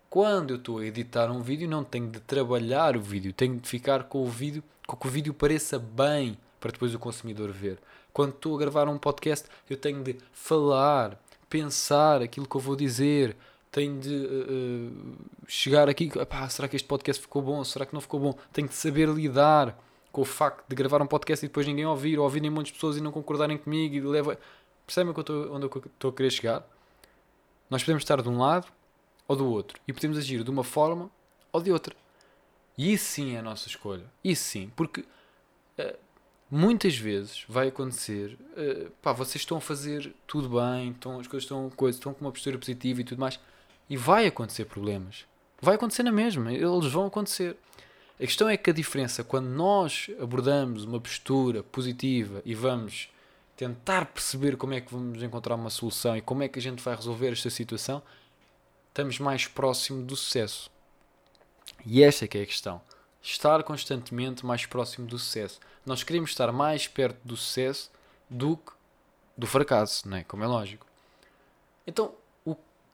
Quando 0.09 0.49
eu 0.49 0.57
estou 0.57 0.79
a 0.79 0.85
editar 0.87 1.29
um 1.29 1.39
vídeo, 1.39 1.69
não 1.69 1.83
tenho 1.83 2.09
de 2.09 2.19
trabalhar 2.19 2.97
o 2.97 2.99
vídeo, 2.99 3.31
tenho 3.31 3.59
de 3.59 3.69
ficar 3.69 4.05
com 4.05 4.23
o 4.23 4.27
vídeo 4.27 4.63
com 4.87 4.95
que 4.95 5.07
o 5.07 5.11
vídeo 5.11 5.35
pareça 5.35 5.77
bem 5.77 6.35
para 6.59 6.71
depois 6.71 6.95
o 6.95 6.99
consumidor 6.99 7.51
ver. 7.51 7.77
Quando 8.11 8.31
estou 8.31 8.55
a 8.55 8.59
gravar 8.59 8.89
um 8.89 8.97
podcast, 8.97 9.47
eu 9.69 9.77
tenho 9.77 10.01
de 10.03 10.17
falar, 10.33 11.15
pensar 11.47 12.23
aquilo 12.23 12.47
que 12.47 12.55
eu 12.55 12.61
vou 12.61 12.75
dizer, 12.75 13.37
tenho 13.71 13.99
de 13.99 14.13
uh, 14.13 15.17
chegar 15.47 15.87
aqui, 15.87 16.11
será 16.49 16.67
que 16.67 16.75
este 16.75 16.87
podcast 16.87 17.21
ficou 17.21 17.41
bom? 17.41 17.63
Será 17.63 17.85
que 17.85 17.93
não 17.93 18.01
ficou 18.01 18.19
bom? 18.19 18.35
Tenho 18.51 18.67
de 18.67 18.75
saber 18.75 19.07
lidar 19.07 19.77
com 20.11 20.21
o 20.21 20.25
facto 20.25 20.67
de 20.67 20.75
gravar 20.75 21.01
um 21.01 21.07
podcast 21.07 21.45
e 21.45 21.47
depois 21.47 21.65
ninguém 21.65 21.85
ouvir, 21.85 22.19
ou 22.19 22.25
ouvirem 22.25 22.49
muitas 22.49 22.73
pessoas 22.73 22.97
e 22.97 23.01
não 23.01 23.11
concordarem 23.11 23.57
comigo 23.57 23.95
e 23.95 24.01
leva. 24.01 24.37
Percebem 24.85 25.13
onde 25.17 25.65
eu 25.65 25.83
estou 25.85 26.11
a 26.11 26.13
querer 26.13 26.31
chegar? 26.31 26.67
Nós 27.69 27.81
podemos 27.81 28.03
estar 28.03 28.21
de 28.21 28.27
um 28.27 28.37
lado 28.37 28.67
ou 29.25 29.35
do 29.35 29.49
outro 29.49 29.79
e 29.87 29.93
podemos 29.93 30.17
agir 30.17 30.43
de 30.43 30.49
uma 30.49 30.63
forma 30.63 31.09
ou 31.53 31.61
de 31.61 31.71
outra. 31.71 31.95
E 32.77 32.91
isso 32.91 33.05
sim 33.05 33.35
é 33.35 33.39
a 33.39 33.41
nossa 33.41 33.69
escolha. 33.69 34.03
Isso 34.21 34.43
sim. 34.43 34.71
Porque 34.75 35.01
uh, 35.01 35.97
muitas 36.49 36.97
vezes 36.97 37.45
vai 37.47 37.69
acontecer, 37.69 38.37
uh, 38.57 38.91
pá, 39.01 39.13
vocês 39.13 39.41
estão 39.41 39.57
a 39.57 39.61
fazer 39.61 40.13
tudo 40.27 40.49
bem, 40.59 40.91
estão, 40.91 41.19
as 41.21 41.27
coisas 41.27 41.43
estão, 41.43 41.69
coisa, 41.69 41.97
estão 41.97 42.13
com 42.13 42.25
uma 42.25 42.31
postura 42.31 42.57
positiva 42.57 42.99
e 42.99 43.03
tudo 43.05 43.19
mais, 43.19 43.39
e 43.91 43.97
vai 43.97 44.25
acontecer 44.25 44.63
problemas. 44.63 45.25
Vai 45.61 45.75
acontecer 45.75 46.01
na 46.01 46.13
mesma, 46.13 46.53
eles 46.53 46.89
vão 46.93 47.07
acontecer. 47.07 47.57
A 48.15 48.25
questão 48.25 48.47
é 48.47 48.55
que 48.55 48.69
a 48.69 48.73
diferença, 48.73 49.21
quando 49.21 49.47
nós 49.47 50.09
abordamos 50.17 50.85
uma 50.85 50.97
postura 50.97 51.61
positiva 51.61 52.41
e 52.45 52.55
vamos 52.55 53.09
tentar 53.57 54.05
perceber 54.05 54.55
como 54.55 54.73
é 54.73 54.79
que 54.79 54.93
vamos 54.93 55.21
encontrar 55.21 55.55
uma 55.55 55.69
solução 55.69 56.15
e 56.15 56.21
como 56.21 56.41
é 56.41 56.47
que 56.47 56.57
a 56.57 56.61
gente 56.61 56.81
vai 56.81 56.95
resolver 56.95 57.33
esta 57.33 57.49
situação, 57.49 58.01
estamos 58.87 59.19
mais 59.19 59.45
próximo 59.45 60.05
do 60.05 60.15
sucesso. 60.15 60.71
E 61.85 62.01
esta 62.01 62.23
é 62.23 62.27
que 62.29 62.37
é 62.37 62.43
a 62.43 62.45
questão. 62.45 62.81
Estar 63.21 63.61
constantemente 63.61 64.45
mais 64.45 64.65
próximo 64.65 65.05
do 65.05 65.19
sucesso. 65.19 65.59
Nós 65.85 66.01
queremos 66.01 66.29
estar 66.29 66.49
mais 66.53 66.87
perto 66.87 67.19
do 67.25 67.35
sucesso 67.35 67.91
do 68.29 68.55
que 68.55 68.71
do 69.37 69.45
fracasso, 69.45 70.07
não 70.07 70.15
é? 70.15 70.23
como 70.23 70.45
é 70.45 70.47
lógico. 70.47 70.87
Então, 71.85 72.13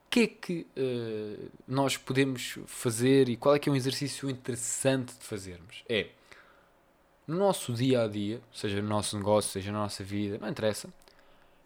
que 0.09 0.19
é 0.21 0.27
que 0.27 0.67
uh, 0.77 1.51
nós 1.67 1.97
podemos 1.97 2.57
fazer 2.65 3.29
e 3.29 3.35
qual 3.35 3.55
é 3.55 3.59
que 3.59 3.69
é 3.69 3.71
um 3.71 3.75
exercício 3.75 4.29
interessante 4.29 5.13
de 5.13 5.23
fazermos? 5.23 5.83
É, 5.87 6.07
no 7.27 7.37
nosso 7.37 7.73
dia 7.73 8.03
a 8.03 8.07
dia, 8.07 8.41
seja 8.53 8.81
no 8.81 8.87
nosso 8.87 9.17
negócio, 9.17 9.51
seja 9.51 9.71
na 9.71 9.79
nossa 9.79 10.03
vida, 10.03 10.37
não 10.39 10.47
interessa, 10.47 10.89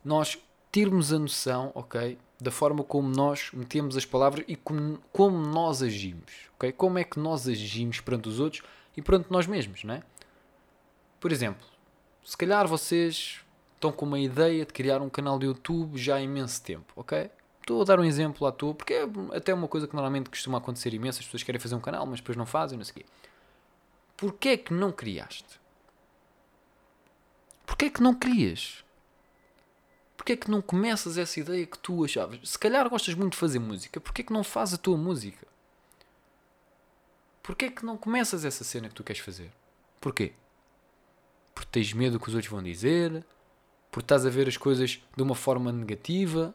nós 0.03 0.39
termos 0.71 1.13
a 1.13 1.19
noção, 1.19 1.71
ok, 1.75 2.17
da 2.39 2.49
forma 2.49 2.83
como 2.83 3.07
nós 3.07 3.51
metemos 3.53 3.95
as 3.95 4.05
palavras 4.05 4.43
e 4.47 4.55
como, 4.55 4.99
como 5.11 5.37
nós 5.37 5.83
agimos, 5.83 6.31
ok? 6.55 6.71
Como 6.71 6.97
é 6.97 7.03
que 7.03 7.19
nós 7.19 7.47
agimos 7.47 8.01
perante 8.01 8.27
os 8.27 8.39
outros 8.39 8.63
e 8.97 9.01
perante 9.01 9.27
nós 9.29 9.45
mesmos, 9.45 9.83
não 9.83 9.93
é? 9.93 10.03
Por 11.19 11.31
exemplo, 11.31 11.67
se 12.23 12.35
calhar 12.35 12.67
vocês 12.67 13.41
estão 13.75 13.91
com 13.91 14.05
uma 14.05 14.19
ideia 14.19 14.65
de 14.65 14.73
criar 14.73 15.01
um 15.01 15.09
canal 15.09 15.37
de 15.37 15.45
YouTube 15.45 15.97
já 15.97 16.15
há 16.15 16.21
imenso 16.21 16.63
tempo, 16.63 16.91
ok? 16.95 17.29
Estou 17.71 17.83
a 17.83 17.85
dar 17.85 18.01
um 18.01 18.03
exemplo 18.03 18.45
à 18.45 18.51
toa, 18.51 18.75
porque 18.75 18.93
é 18.93 19.07
até 19.33 19.53
uma 19.53 19.65
coisa 19.65 19.87
que 19.87 19.95
normalmente 19.95 20.29
costuma 20.29 20.57
acontecer 20.57 20.93
imenso, 20.93 21.19
as 21.19 21.25
pessoas 21.25 21.41
querem 21.41 21.59
fazer 21.59 21.73
um 21.73 21.79
canal, 21.79 22.05
mas 22.05 22.19
depois 22.19 22.37
não 22.37 22.45
fazem, 22.45 22.77
não 22.77 22.83
sei 22.83 22.91
o 22.91 22.95
quê. 22.95 23.05
Porquê 24.17 24.49
é 24.49 24.57
que 24.57 24.73
não 24.73 24.91
criaste? 24.91 25.57
Porquê 27.65 27.85
é 27.85 27.89
que 27.89 28.03
não 28.03 28.13
crias? 28.13 28.83
Porquê 30.17 30.33
é 30.33 30.35
que 30.35 30.51
não 30.51 30.61
começas 30.61 31.17
essa 31.17 31.39
ideia 31.39 31.65
que 31.65 31.79
tu 31.79 32.03
achavas? 32.03 32.41
Se 32.43 32.59
calhar 32.59 32.89
gostas 32.89 33.15
muito 33.15 33.33
de 33.33 33.39
fazer 33.39 33.59
música, 33.59 34.01
porquê 34.01 34.21
é 34.21 34.25
que 34.25 34.33
não 34.33 34.43
fazes 34.43 34.73
a 34.73 34.77
tua 34.77 34.97
música? 34.97 35.47
Porquê 37.41 37.65
é 37.65 37.71
que 37.71 37.85
não 37.85 37.97
começas 37.97 38.43
essa 38.43 38.65
cena 38.65 38.89
que 38.89 38.95
tu 38.95 39.03
queres 39.03 39.21
fazer? 39.21 39.49
Porquê? 40.01 40.33
Porque 41.55 41.69
tens 41.71 41.93
medo 41.93 42.17
do 42.17 42.19
que 42.19 42.27
os 42.27 42.35
outros 42.35 42.51
vão 42.51 42.61
dizer? 42.61 43.25
Porque 43.89 44.03
estás 44.03 44.25
a 44.25 44.29
ver 44.29 44.49
as 44.49 44.57
coisas 44.57 45.01
de 45.15 45.23
uma 45.23 45.35
forma 45.35 45.71
negativa? 45.71 46.53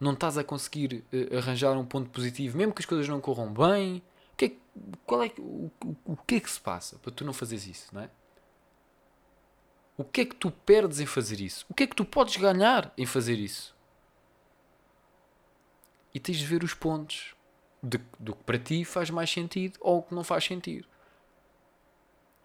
Não 0.00 0.12
estás 0.12 0.38
a 0.38 0.44
conseguir 0.44 1.04
uh, 1.12 1.36
arranjar 1.36 1.72
um 1.76 1.84
ponto 1.84 2.10
positivo, 2.10 2.56
mesmo 2.56 2.72
que 2.72 2.82
as 2.82 2.86
coisas 2.86 3.08
não 3.08 3.20
corram 3.20 3.52
bem? 3.52 4.02
O 4.32 4.36
que 4.36 4.44
é, 4.44 4.52
qual 5.04 5.22
é, 5.22 5.32
o, 5.38 5.70
o, 5.84 5.96
o 6.04 6.16
que 6.16 6.36
é 6.36 6.40
que 6.40 6.50
se 6.50 6.60
passa 6.60 6.98
para 6.98 7.10
tu 7.10 7.24
não 7.24 7.32
fazeres 7.32 7.66
isso, 7.66 7.88
não 7.92 8.02
é? 8.02 8.10
O 9.96 10.04
que 10.04 10.20
é 10.20 10.24
que 10.24 10.36
tu 10.36 10.52
perdes 10.52 11.00
em 11.00 11.06
fazer 11.06 11.40
isso? 11.40 11.66
O 11.68 11.74
que 11.74 11.82
é 11.82 11.86
que 11.86 11.96
tu 11.96 12.04
podes 12.04 12.36
ganhar 12.36 12.92
em 12.96 13.04
fazer 13.04 13.34
isso? 13.34 13.74
E 16.14 16.20
tens 16.20 16.38
de 16.38 16.46
ver 16.46 16.62
os 16.62 16.72
pontos 16.72 17.34
de, 17.82 18.00
do 18.18 18.34
que 18.34 18.44
para 18.44 18.58
ti 18.58 18.84
faz 18.84 19.10
mais 19.10 19.28
sentido 19.28 19.76
ou 19.80 19.98
o 19.98 20.02
que 20.02 20.14
não 20.14 20.22
faz 20.22 20.44
sentido. 20.44 20.86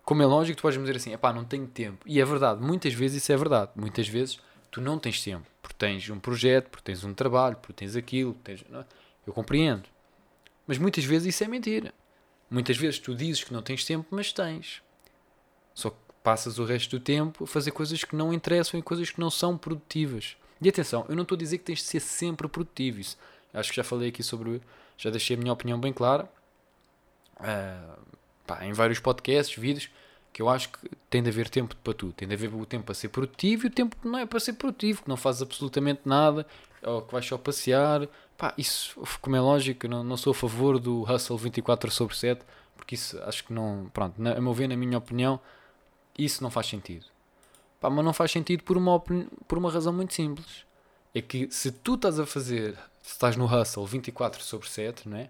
Como 0.04 0.22
é 0.22 0.26
lógico, 0.26 0.58
tu 0.58 0.62
podes 0.64 0.78
me 0.78 0.84
dizer 0.84 0.98
assim: 0.98 1.18
pá, 1.18 1.32
não 1.32 1.46
tenho 1.46 1.68
tempo. 1.68 2.04
E 2.08 2.20
é 2.20 2.26
verdade, 2.26 2.60
muitas 2.60 2.94
vezes 2.94 3.22
isso 3.22 3.32
é 3.32 3.38
verdade. 3.38 3.72
Muitas 3.76 4.08
vezes 4.08 4.40
tu 4.72 4.82
não 4.82 4.98
tens 4.98 5.24
tempo, 5.24 5.48
porque 5.64 5.78
tens 5.78 6.10
um 6.10 6.20
projeto, 6.20 6.70
porque 6.70 6.84
tens 6.84 7.06
um 7.06 7.14
trabalho, 7.14 7.56
porque 7.56 7.74
tens 7.74 7.96
aquilo. 7.96 8.34
Tens... 8.44 8.64
É? 8.72 8.84
Eu 9.26 9.34
compreendo. 9.34 9.86
Mas 10.68 10.78
muitas 10.78 11.06
vezes 11.06 11.34
isso 11.34 11.44
é 11.44 11.48
mentira. 11.48 11.94
Muitas 12.52 12.76
vezes 12.78 13.00
tu 13.00 13.16
dizes 13.16 13.44
que 13.46 13.54
não 13.54 13.62
tens 13.62 13.86
tempo, 13.86 14.06
mas 14.12 14.34
tens. 14.34 14.84
Só 15.74 15.90
que 15.90 15.96
passas 16.22 16.60
o 16.60 16.66
resto 16.66 17.00
do 17.00 17.04
tempo 17.04 17.46
a 17.46 17.48
fazer 17.48 17.72
coisas 17.72 18.04
que 18.04 18.16
não 18.16 18.34
interessam 18.34 18.78
e 18.78 18.84
coisas 18.84 19.10
que 19.10 19.20
não 19.20 19.30
são 19.32 19.58
produtivas. 19.58 20.36
E 20.62 20.68
atenção, 20.68 21.06
eu 21.08 21.16
não 21.16 21.24
estou 21.24 21.36
a 21.36 21.40
dizer 21.40 21.58
que 21.58 21.64
tens 21.64 21.80
de 21.80 21.86
ser 21.86 22.02
sempre 22.02 22.48
produtivo. 22.48 23.00
Isso, 23.00 23.18
acho 23.54 23.70
que 23.70 23.78
já 23.78 23.84
falei 23.84 24.10
aqui 24.10 24.22
sobre. 24.22 24.62
Já 24.98 25.10
deixei 25.10 25.36
a 25.36 25.40
minha 25.40 25.54
opinião 25.54 25.80
bem 25.80 25.94
clara. 25.94 26.30
Uh, 27.40 28.00
pá, 28.46 28.66
em 28.66 28.74
vários 28.74 29.00
podcasts, 29.00 29.58
vídeos, 29.58 29.90
que 30.34 30.42
eu 30.42 30.50
acho 30.50 30.70
que 30.70 30.90
tem 31.10 31.22
de 31.22 31.30
haver 31.30 31.48
tempo 31.48 31.76
para 31.84 31.94
tudo. 31.94 32.12
Tem 32.14 32.28
de 32.28 32.34
haver 32.34 32.54
o 32.54 32.66
tempo 32.66 32.86
para 32.86 32.96
ser 32.96 33.10
produtivo 33.10 33.66
e 33.66 33.68
o 33.68 33.72
tempo 33.72 33.96
que 33.96 34.08
não 34.08 34.20
é 34.20 34.26
para 34.26 34.40
ser 34.40 34.54
produtivo, 34.54 35.04
que 35.04 35.10
não 35.10 35.16
fazes 35.16 35.44
absolutamente 35.44 36.02
nada, 36.06 36.46
ou 36.82 37.04
que 37.04 37.14
vais 37.14 37.26
só 37.26 37.38
passear. 37.38 38.08
Pá, 38.38 38.54
isso, 38.58 39.00
como 39.22 39.36
é 39.36 39.40
lógico, 39.40 39.88
não, 39.88 40.04
não 40.04 40.18
sou 40.18 40.32
a 40.32 40.34
favor 40.34 40.80
do 40.80 41.04
hustle 41.04 41.38
24 41.38 41.92
sobre 41.92 42.18
7, 42.18 42.42
porque 42.76 42.96
isso 42.96 43.18
acho 43.24 43.44
que 43.46 43.54
não. 43.54 43.90
Pronto, 43.94 44.20
na, 44.22 44.34
a 44.34 44.42
meu 44.42 44.54
ver, 44.54 44.68
na 44.68 44.76
minha 44.76 44.98
opinião 44.98 45.40
isso 46.18 46.44
não 46.44 46.52
faz 46.52 46.68
sentido. 46.68 47.06
Pá, 47.80 47.90
mas 47.90 48.04
não 48.04 48.14
faz 48.14 48.32
sentido 48.32 48.64
por 48.64 48.78
uma, 48.78 49.00
por 49.00 49.58
uma 49.58 49.72
razão 49.72 49.94
muito 49.94 50.14
simples. 50.14 50.66
É 51.14 51.22
que 51.22 51.48
se 51.52 51.72
tu 51.72 51.96
estás 51.96 52.20
a 52.20 52.26
fazer, 52.26 52.76
se 53.02 53.12
estás 53.12 53.36
no 53.36 53.46
hustle 53.46 53.86
24 53.86 54.44
sobre 54.44 54.70
7, 54.70 55.08
não 55.08 55.18
é? 55.18 55.30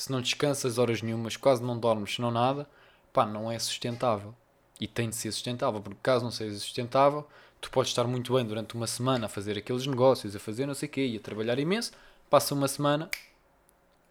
se 0.00 0.10
não 0.10 0.20
descansas 0.20 0.78
horas 0.78 1.02
nenhumas, 1.02 1.36
quase 1.36 1.62
não 1.62 1.78
dormes, 1.78 2.18
não 2.18 2.30
nada, 2.30 2.66
pá, 3.12 3.26
não 3.26 3.50
é 3.50 3.58
sustentável. 3.58 4.34
E 4.80 4.86
tem 4.86 5.10
de 5.10 5.16
ser 5.16 5.30
sustentável, 5.32 5.80
porque 5.80 5.98
caso 6.02 6.24
não 6.24 6.30
seja 6.30 6.58
sustentável, 6.58 7.26
tu 7.60 7.70
podes 7.70 7.90
estar 7.90 8.04
muito 8.04 8.34
bem 8.34 8.44
durante 8.44 8.74
uma 8.74 8.86
semana 8.86 9.26
a 9.26 9.28
fazer 9.28 9.58
aqueles 9.58 9.86
negócios, 9.86 10.34
a 10.34 10.38
fazer 10.38 10.66
não 10.66 10.74
sei 10.74 10.88
o 10.88 10.92
quê, 10.92 11.06
e 11.06 11.16
a 11.16 11.20
trabalhar 11.20 11.58
imenso, 11.58 11.92
passa 12.30 12.54
uma 12.54 12.68
semana, 12.68 13.10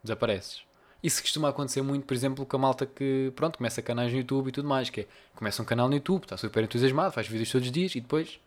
desapareces. 0.03 0.62
Isso 1.01 1.22
costuma 1.22 1.50
acontecer 1.50 1.82
muito, 1.82 2.06
por 2.06 2.13
exemplo, 2.13 2.46
com 2.46 2.58
a 2.58 2.60
malta 2.60 2.86
que, 2.86 3.32
pronto, 3.36 3.58
começa 3.58 3.82
canais 3.82 4.12
no 4.12 4.18
YouTube 4.18 4.50
e 4.50 4.51
tudo 4.51 4.68
mais, 4.68 4.89
que 4.89 5.01
é, 5.01 5.08
começa 5.34 5.62
um 5.62 5.65
canal 5.65 5.88
no 5.88 5.96
YouTube, 5.96 6.24
está 6.24 6.36
super 6.36 6.63
entusiasmado, 6.63 7.13
faz 7.13 7.27
vídeos 7.27 7.50
todos 7.50 7.68
os 7.68 7.72
dias 7.72 7.96
e 7.96 8.01
depois 8.01 8.39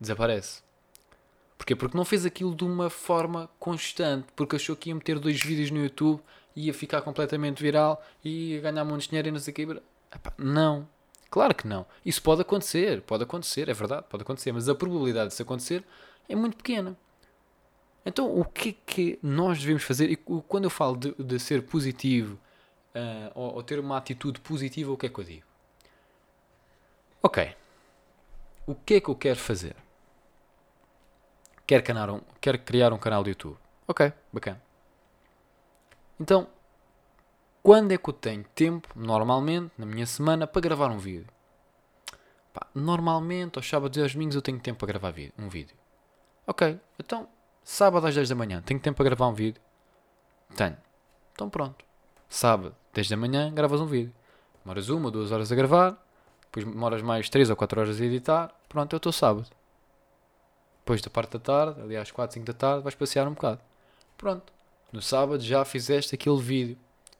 desaparece. 0.00 0.62
Porquê? 1.58 1.74
Porque 1.74 1.96
não 1.96 2.04
fez 2.04 2.24
aquilo 2.24 2.54
de 2.54 2.64
uma 2.64 2.88
forma 2.88 3.50
constante, 3.58 4.28
porque 4.34 4.56
achou 4.56 4.76
que 4.76 4.88
ia 4.88 4.94
meter 4.94 5.18
dois 5.18 5.42
vídeos 5.42 5.70
no 5.70 5.82
YouTube 5.82 6.22
ia 6.66 6.74
ficar 6.74 7.02
completamente 7.02 7.62
viral 7.62 8.02
e 8.24 8.54
ia 8.54 8.60
ganhar 8.60 8.84
muito 8.84 9.08
dinheiro 9.08 9.28
e 9.28 9.30
não 9.30 9.38
sei 9.38 9.54
o 9.64 9.82
não. 10.36 10.88
Claro 11.30 11.54
que 11.54 11.66
não. 11.66 11.86
Isso 12.04 12.20
pode 12.22 12.42
acontecer, 12.42 13.02
pode 13.02 13.22
acontecer, 13.22 13.68
é 13.68 13.74
verdade, 13.74 14.04
pode 14.08 14.22
acontecer, 14.22 14.52
mas 14.52 14.68
a 14.68 14.74
probabilidade 14.74 15.30
disso 15.30 15.42
acontecer 15.42 15.84
é 16.28 16.34
muito 16.34 16.56
pequena. 16.56 16.96
Então, 18.04 18.38
o 18.38 18.44
que 18.44 18.70
é 18.70 18.74
que 18.86 19.18
nós 19.22 19.60
devemos 19.60 19.84
fazer? 19.84 20.10
E 20.10 20.16
quando 20.16 20.64
eu 20.64 20.70
falo 20.70 20.96
de, 20.96 21.14
de 21.14 21.38
ser 21.38 21.62
positivo 21.62 22.38
uh, 22.94 23.30
ou, 23.34 23.54
ou, 23.56 23.62
ter 23.62 23.78
uma 23.78 23.96
atitude 23.96 24.40
positiva, 24.40 24.90
o 24.90 24.96
que 24.96 25.06
é 25.06 25.08
que 25.08 25.18
eu 25.18 25.24
digo? 25.24 25.46
Ok. 27.22 27.54
O 28.66 28.74
que 28.74 28.94
é 28.94 29.00
que 29.00 29.08
eu 29.08 29.14
quero 29.14 29.38
fazer? 29.38 29.76
Quero, 31.66 32.14
um, 32.14 32.20
quero 32.40 32.58
criar 32.58 32.92
um 32.92 32.98
canal 32.98 33.22
de 33.22 33.30
YouTube. 33.30 33.56
Ok, 33.86 34.12
bacana. 34.32 34.69
Então, 36.20 36.46
quando 37.62 37.92
é 37.92 37.98
que 37.98 38.10
eu 38.10 38.14
tenho 38.14 38.44
tempo, 38.54 38.88
normalmente, 38.94 39.72
na 39.78 39.86
minha 39.86 40.06
semana, 40.06 40.46
para 40.46 40.60
gravar 40.60 40.90
um 40.90 40.98
vídeo? 40.98 41.26
Pá, 42.52 42.66
normalmente, 42.74 43.58
aos 43.58 43.68
sábados 43.68 43.96
e 43.96 44.02
aos 44.02 44.12
domingos, 44.12 44.36
eu 44.36 44.42
tenho 44.42 44.60
tempo 44.60 44.78
para 44.78 44.88
gravar 44.88 45.14
um 45.38 45.48
vídeo. 45.48 45.76
Ok, 46.46 46.78
então 46.98 47.28
Sábado 47.62 48.06
às 48.06 48.14
10 48.14 48.28
da 48.28 48.34
manhã, 48.34 48.62
tenho 48.62 48.80
tempo 48.80 48.96
para 48.96 49.04
gravar 49.04 49.28
um 49.28 49.32
vídeo? 49.32 49.60
Tenho. 50.56 50.76
Então 51.32 51.48
pronto. 51.48 51.84
Sábado, 52.28 52.74
10 52.92 53.10
da 53.10 53.16
manhã, 53.16 53.52
gravas 53.52 53.80
um 53.80 53.86
vídeo. 53.86 54.12
Demoras 54.64 54.88
uma, 54.88 55.10
duas 55.10 55.30
horas 55.30 55.52
a 55.52 55.54
gravar, 55.54 55.96
depois 56.42 56.64
demoras 56.64 57.02
mais 57.02 57.28
3 57.28 57.50
ou 57.50 57.56
4 57.56 57.80
horas 57.80 58.00
a 58.00 58.04
editar. 58.04 58.52
Pronto, 58.68 58.92
eu 58.92 58.96
estou 58.96 59.12
sábado. 59.12 59.48
Depois 60.80 61.00
da 61.00 61.10
parte 61.10 61.32
da 61.32 61.38
tarde, 61.38 61.80
ali 61.80 61.96
às 61.96 62.10
4, 62.10 62.34
5 62.34 62.46
da 62.46 62.52
tarde, 62.52 62.82
vais 62.82 62.94
passear 62.94 63.28
um 63.28 63.34
bocado. 63.34 63.60
Pronto. 64.16 64.52
No 64.92 65.00
sábado 65.00 65.42
já 65.42 65.64
fizeste 65.64 66.14
aquele 66.14 66.40
vídeo 66.40 66.76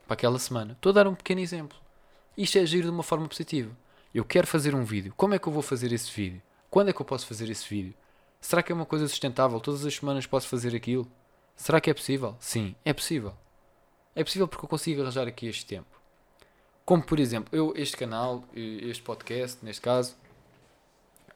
para 0.06 0.14
aquela 0.14 0.38
semana. 0.38 0.72
Estou 0.72 0.90
a 0.90 0.92
dar 0.92 1.06
um 1.06 1.14
pequeno 1.14 1.40
exemplo. 1.40 1.78
Isto 2.36 2.58
é 2.58 2.62
agir 2.62 2.82
de 2.82 2.90
uma 2.90 3.02
forma 3.02 3.28
positiva. 3.28 3.70
Eu 4.12 4.24
quero 4.24 4.46
fazer 4.46 4.74
um 4.74 4.84
vídeo. 4.84 5.14
Como 5.16 5.34
é 5.34 5.38
que 5.38 5.46
eu 5.46 5.52
vou 5.52 5.62
fazer 5.62 5.92
esse 5.92 6.10
vídeo? 6.10 6.42
Quando 6.68 6.88
é 6.88 6.92
que 6.92 7.00
eu 7.00 7.06
posso 7.06 7.26
fazer 7.26 7.48
esse 7.48 7.68
vídeo? 7.68 7.94
Será 8.40 8.62
que 8.62 8.72
é 8.72 8.74
uma 8.74 8.86
coisa 8.86 9.06
sustentável? 9.06 9.60
Todas 9.60 9.84
as 9.84 9.94
semanas 9.94 10.26
posso 10.26 10.48
fazer 10.48 10.74
aquilo? 10.74 11.06
Será 11.54 11.80
que 11.80 11.90
é 11.90 11.94
possível? 11.94 12.36
Sim, 12.40 12.74
é 12.84 12.92
possível. 12.92 13.34
É 14.14 14.24
possível 14.24 14.48
porque 14.48 14.64
eu 14.64 14.68
consigo 14.68 15.02
arranjar 15.02 15.28
aqui 15.28 15.46
este 15.46 15.64
tempo. 15.64 16.00
Como 16.84 17.02
por 17.02 17.20
exemplo, 17.20 17.56
eu, 17.56 17.72
este 17.76 17.96
canal, 17.96 18.42
este 18.54 19.02
podcast, 19.02 19.64
neste 19.64 19.82
caso, 19.82 20.16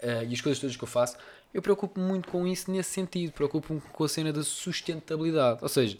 uh, 0.02 0.24
e 0.28 0.34
as 0.34 0.40
coisas 0.40 0.58
todas 0.58 0.76
que 0.76 0.82
eu 0.82 0.88
faço, 0.88 1.16
eu 1.52 1.62
preocupo-me 1.62 2.04
muito 2.04 2.28
com 2.28 2.44
isso 2.46 2.70
nesse 2.70 2.90
sentido. 2.90 3.32
Preocupo-me 3.32 3.80
com 3.80 4.02
a 4.02 4.08
cena 4.08 4.32
da 4.32 4.42
sustentabilidade. 4.42 5.60
Ou 5.62 5.68
seja, 5.68 5.98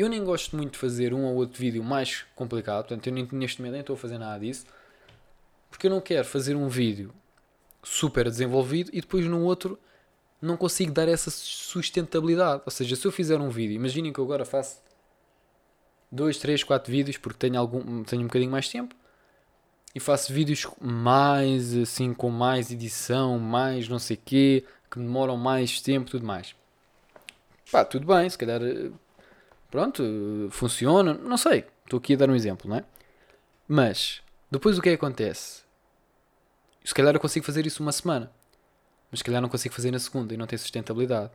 eu 0.00 0.08
nem 0.08 0.24
gosto 0.24 0.56
muito 0.56 0.72
de 0.72 0.78
fazer 0.78 1.12
um 1.12 1.24
ou 1.24 1.36
outro 1.36 1.58
vídeo 1.58 1.82
mais 1.82 2.24
complicado, 2.34 2.86
portanto, 2.86 3.06
eu 3.06 3.12
nem, 3.12 3.28
neste 3.32 3.60
momento 3.60 3.72
nem 3.72 3.80
estou 3.80 3.94
a 3.94 3.98
fazer 3.98 4.18
nada 4.18 4.40
disso. 4.40 4.64
Porque 5.70 5.86
eu 5.86 5.90
não 5.90 6.00
quero 6.00 6.24
fazer 6.24 6.56
um 6.56 6.68
vídeo 6.68 7.12
super 7.82 8.24
desenvolvido 8.28 8.90
e 8.92 9.00
depois 9.00 9.24
no 9.26 9.42
outro 9.42 9.78
não 10.40 10.56
consigo 10.56 10.92
dar 10.92 11.08
essa 11.08 11.30
sustentabilidade. 11.30 12.62
Ou 12.64 12.70
seja, 12.70 12.96
se 12.96 13.06
eu 13.06 13.12
fizer 13.12 13.40
um 13.40 13.50
vídeo, 13.50 13.74
imaginem 13.74 14.12
que 14.12 14.18
eu 14.18 14.24
agora 14.24 14.44
faço 14.44 14.82
2, 16.10 16.38
3, 16.38 16.64
4 16.64 16.90
vídeos 16.90 17.16
porque 17.16 17.38
tenho, 17.38 17.58
algum, 17.58 18.02
tenho 18.02 18.22
um 18.22 18.26
bocadinho 18.26 18.50
mais 18.50 18.68
tempo 18.68 18.94
e 19.94 20.00
faço 20.00 20.32
vídeos 20.32 20.66
mais 20.80 21.76
assim 21.76 22.14
com 22.14 22.30
mais 22.30 22.70
edição, 22.70 23.38
mais 23.38 23.88
não 23.88 23.98
sei 23.98 24.16
quê, 24.16 24.64
que 24.90 24.98
demoram 24.98 25.36
mais 25.36 25.80
tempo, 25.80 26.10
tudo 26.10 26.26
mais. 26.26 26.54
Pá, 27.70 27.84
tudo 27.84 28.06
bem, 28.06 28.28
se 28.28 28.36
calhar 28.36 28.60
pronto, 29.70 30.02
funciona, 30.50 31.14
não 31.14 31.36
sei. 31.36 31.64
Estou 31.84 31.98
aqui 31.98 32.14
a 32.14 32.16
dar 32.16 32.30
um 32.30 32.34
exemplo, 32.34 32.68
não 32.68 32.76
é? 32.76 32.84
Mas 33.66 34.22
depois 34.50 34.78
o 34.78 34.82
que 34.82 34.88
é 34.88 34.92
que 34.92 35.04
acontece? 35.04 35.62
Se 36.84 36.94
calhar 36.94 37.14
eu 37.14 37.20
consigo 37.20 37.44
fazer 37.44 37.66
isso 37.66 37.82
uma 37.82 37.92
semana, 37.92 38.30
mas 39.10 39.20
se 39.20 39.24
calhar 39.24 39.40
não 39.40 39.48
consigo 39.48 39.74
fazer 39.74 39.90
na 39.90 39.98
segunda 39.98 40.32
e 40.34 40.36
não 40.36 40.46
tem 40.46 40.58
sustentabilidade. 40.58 41.32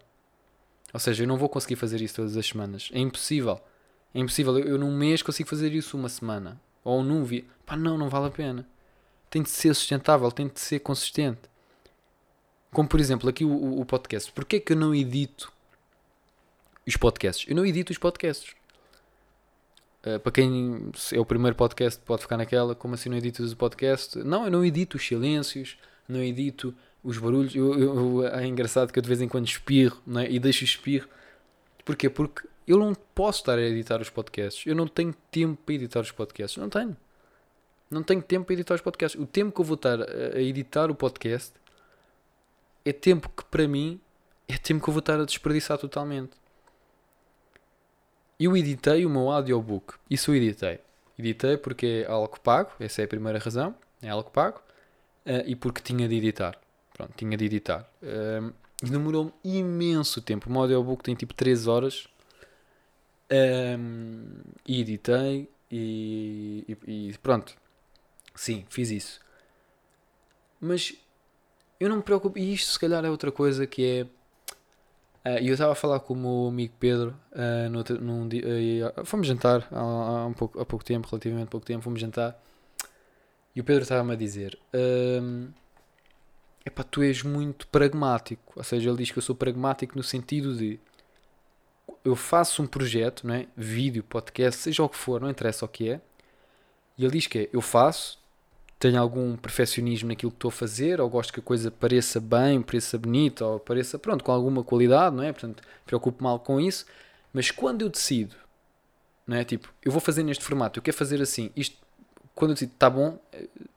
Ou 0.94 1.00
seja, 1.00 1.24
eu 1.24 1.28
não 1.28 1.38
vou 1.38 1.50
conseguir 1.50 1.76
fazer 1.76 2.02
isso 2.02 2.16
todas 2.16 2.38
as 2.38 2.46
semanas. 2.46 2.90
É 2.94 3.00
impossível. 3.00 3.60
É 4.14 4.20
impossível. 4.20 4.58
Eu, 4.58 4.66
eu 4.66 4.78
num 4.78 4.96
mês 4.96 5.22
consigo 5.22 5.50
fazer 5.50 5.74
isso 5.74 5.98
uma 5.98 6.08
semana. 6.08 6.60
Ou 6.84 7.04
num 7.04 7.24
vi. 7.24 7.46
Pá, 7.66 7.76
não, 7.76 7.98
não 7.98 8.10
vale 8.10 8.28
a 8.28 8.32
pena. 8.32 8.66
Tem 9.30 9.42
de 9.42 9.50
ser 9.50 9.74
sustentável, 9.74 10.32
tem 10.32 10.48
de 10.48 10.60
ser 10.60 10.80
consistente. 10.80 11.42
Como 12.72 12.88
por 12.88 13.00
exemplo, 13.00 13.30
aqui 13.30 13.44
o, 13.44 13.80
o, 13.80 13.86
podcast. 13.86 14.32
Porquê 14.32 14.60
que 14.60 14.74
eu 14.74 14.78
não 14.78 14.96
edito 14.96 15.52
os 16.88 16.98
podcasts? 16.98 17.48
Eu 17.48 17.56
não 17.56 17.66
edito 17.66 17.92
os 17.92 17.98
podcasts. 17.98 18.54
Uh, 20.06 20.20
para 20.20 20.32
quem 20.32 20.92
é 21.12 21.20
o 21.20 21.26
primeiro 21.26 21.56
podcast, 21.56 22.00
pode 22.06 22.22
ficar 22.22 22.38
naquela, 22.38 22.76
como 22.76 22.94
assim 22.94 23.10
não 23.10 23.18
editas 23.18 23.52
o 23.52 23.58
podcast? 23.58 24.20
Não, 24.20 24.46
eu 24.46 24.52
não 24.52 24.64
edito 24.64 24.98
os 24.98 25.06
silêncios, 25.06 25.78
não 26.08 26.22
edito 26.22 26.76
os 27.04 27.18
barulhos. 27.18 27.56
Eu, 27.56 27.80
eu, 27.80 28.28
é 28.28 28.46
engraçado 28.46 28.92
que 28.92 29.00
eu 29.00 29.04
de 29.04 29.08
vez 29.08 29.22
em 29.22 29.28
quando 29.28 29.48
espirro 29.48 30.02
né? 30.06 30.30
e 30.30 30.40
deixo 30.40 30.64
espirro. 30.64 31.08
Porquê? 31.84 32.10
Porque 32.10 32.48
eu 32.68 32.78
não 32.78 32.94
posso 32.94 33.40
estar 33.40 33.58
a 33.58 33.62
editar 33.62 34.02
os 34.02 34.10
podcasts. 34.10 34.66
Eu 34.66 34.76
não 34.76 34.88
tenho 34.88 35.14
tempo 35.32 35.62
para 35.64 35.76
editar 35.76 36.02
os 36.02 36.12
podcasts. 36.12 36.58
Não 36.62 36.70
tenho. 36.70 36.98
Não 37.90 38.02
tenho 38.02 38.22
tempo 38.22 38.46
para 38.46 38.54
editar 38.54 38.74
os 38.76 38.82
podcasts. 38.82 39.20
O 39.20 39.26
tempo 39.26 39.52
que 39.52 39.62
eu 39.62 39.66
vou 39.66 39.76
estar 39.76 40.00
a 40.02 40.42
editar 40.42 40.90
o 40.90 40.96
podcast 40.96 41.54
é 42.84 42.92
tempo 42.92 43.30
que 43.30 43.46
para 43.46 43.68
mim 43.68 44.00
é 44.48 44.58
tempo 44.58 44.84
que 44.84 44.90
eu 44.90 44.94
vou 44.94 45.00
estar 45.00 45.20
a 45.20 45.26
desperdiçar 45.26 45.78
totalmente. 45.78 46.32
Eu 48.40 48.56
editei 48.56 49.06
o 49.06 49.10
meu 49.10 49.32
audiobook. 49.32 49.96
Isso 50.10 50.32
eu 50.32 50.36
editei. 50.36 50.80
Editei 51.18 51.58
porque 51.58 52.06
é 52.06 52.12
algo 52.12 52.40
pago, 52.40 52.72
essa 52.80 53.02
é 53.02 53.06
a 53.06 53.08
primeira 53.08 53.40
razão, 53.40 53.74
é 54.02 54.10
algo 54.10 54.30
pago, 54.30 54.60
uh, 55.26 55.44
e 55.46 55.56
porque 55.56 55.82
tinha 55.82 56.08
de 56.08 56.16
editar. 56.16 56.58
Pronto, 56.94 57.14
tinha 57.16 57.38
de 57.38 57.46
editar. 57.46 57.90
Uh, 58.02 58.54
demorou 58.82 59.32
imenso 59.44 60.22
tempo. 60.22 60.50
O 60.50 60.52
meu 60.52 60.62
audiobook 60.62 61.04
tem 61.04 61.16
tipo 61.16 61.34
3 61.34 61.68
horas. 61.68 62.08
Um, 63.32 64.28
e 64.68 64.82
editei 64.82 65.50
e, 65.72 66.78
e, 66.88 67.10
e, 67.10 67.18
pronto. 67.18 67.56
Sim, 68.36 68.66
fiz 68.70 68.92
isso. 68.92 69.20
Mas 70.60 70.94
eu 71.80 71.90
não 71.90 71.98
me 71.98 72.04
preocupo. 72.04 72.38
E 72.38 72.54
isto 72.54 72.72
se 72.72 72.80
calhar 72.80 73.04
é 73.04 73.10
outra 73.10 73.32
coisa 73.32 73.66
que 73.66 73.84
é 73.86 74.08
e 75.42 75.48
eu 75.48 75.54
estava 75.54 75.72
a 75.72 75.76
falar 75.76 76.00
com 76.02 76.14
o 76.14 76.18
meu 76.18 76.48
amigo 76.50 76.74
Pedro 76.80 77.16
uh, 77.32 77.70
no, 77.70 77.84
num 78.00 78.28
dia. 78.28 78.44
Uh, 78.96 79.06
fomos 79.06 79.26
jantar 79.26 79.68
há, 79.72 79.80
há, 79.80 80.26
um 80.28 80.34
pouco, 80.34 80.60
há 80.62 80.66
pouco 80.66 80.86
tempo, 80.86 81.08
relativamente 81.10 81.48
pouco 81.48 81.66
tempo, 81.66 81.84
fomos 81.84 82.00
jantar. 82.00 82.40
E 83.56 83.62
o 83.62 83.64
Pedro 83.64 83.84
estava-me 83.84 84.14
a 84.14 84.16
dizer: 84.16 84.58
uh, 84.74 85.52
Epá, 86.66 86.84
tu 86.84 87.02
és 87.04 87.24
muito 87.24 87.68
pragmático. 87.68 88.54
Ou 88.56 88.64
seja, 88.64 88.90
ele 88.90 88.98
diz 88.98 89.12
que 89.12 89.18
eu 89.18 89.22
sou 89.24 89.36
pragmático 89.36 89.96
no 89.96 90.04
sentido 90.04 90.56
de 90.56 90.80
eu 92.04 92.16
faço 92.16 92.62
um 92.62 92.68
projeto, 92.68 93.26
não 93.28 93.36
é? 93.36 93.48
vídeo, 93.56 94.04
podcast, 94.04 94.62
seja 94.62 94.84
o 94.84 94.90
que 94.90 94.98
for, 94.98 95.22
não 95.22 95.30
interessa 95.30 95.66
o 95.66 95.68
que 95.68 95.90
é. 95.90 96.02
E 96.98 97.04
ele 97.04 97.14
diz 97.14 97.28
que 97.28 97.40
é, 97.40 97.50
eu 97.52 97.62
faço, 97.62 98.20
tenho 98.78 99.00
algum 99.00 99.36
perfeccionismo 99.38 100.10
naquilo 100.10 100.32
que 100.32 100.38
estou 100.38 100.50
a 100.50 100.52
fazer, 100.52 101.00
ou 101.00 101.10
gosto 101.10 101.34
que 101.34 101.40
a 101.40 101.44
coisa 101.44 101.72
pareça 101.72 102.20
bem, 102.20 102.62
pareça 102.62 102.98
bonita, 102.98 103.46
ou 103.46 103.60
pareça, 103.60 103.98
pronto, 103.98 104.24
com 104.24 104.32
alguma 104.32 104.64
qualidade, 104.64 105.16
não 105.16 105.24
é? 105.24 105.32
Portanto, 105.32 105.64
preocupo 105.86 106.24
mal 106.24 106.40
com 106.40 106.60
isso. 106.60 106.86
Mas 107.34 107.52
quando 107.52 107.82
eu 107.82 107.90
decido, 107.90 108.36
não 109.26 109.38
é? 109.38 109.44
Tipo, 109.44 109.74
eu 109.84 109.92
vou 109.92 110.02
fazer 110.02 110.24
neste 110.24 110.44
formato, 110.44 110.80
eu 110.80 110.84
quero 110.84 110.96
fazer 110.98 111.22
assim, 111.22 111.52
isto, 111.56 111.78
quando 112.34 112.52
eu 112.52 112.56
decido, 112.56 112.74
está 112.74 112.90
bom, 112.90 113.20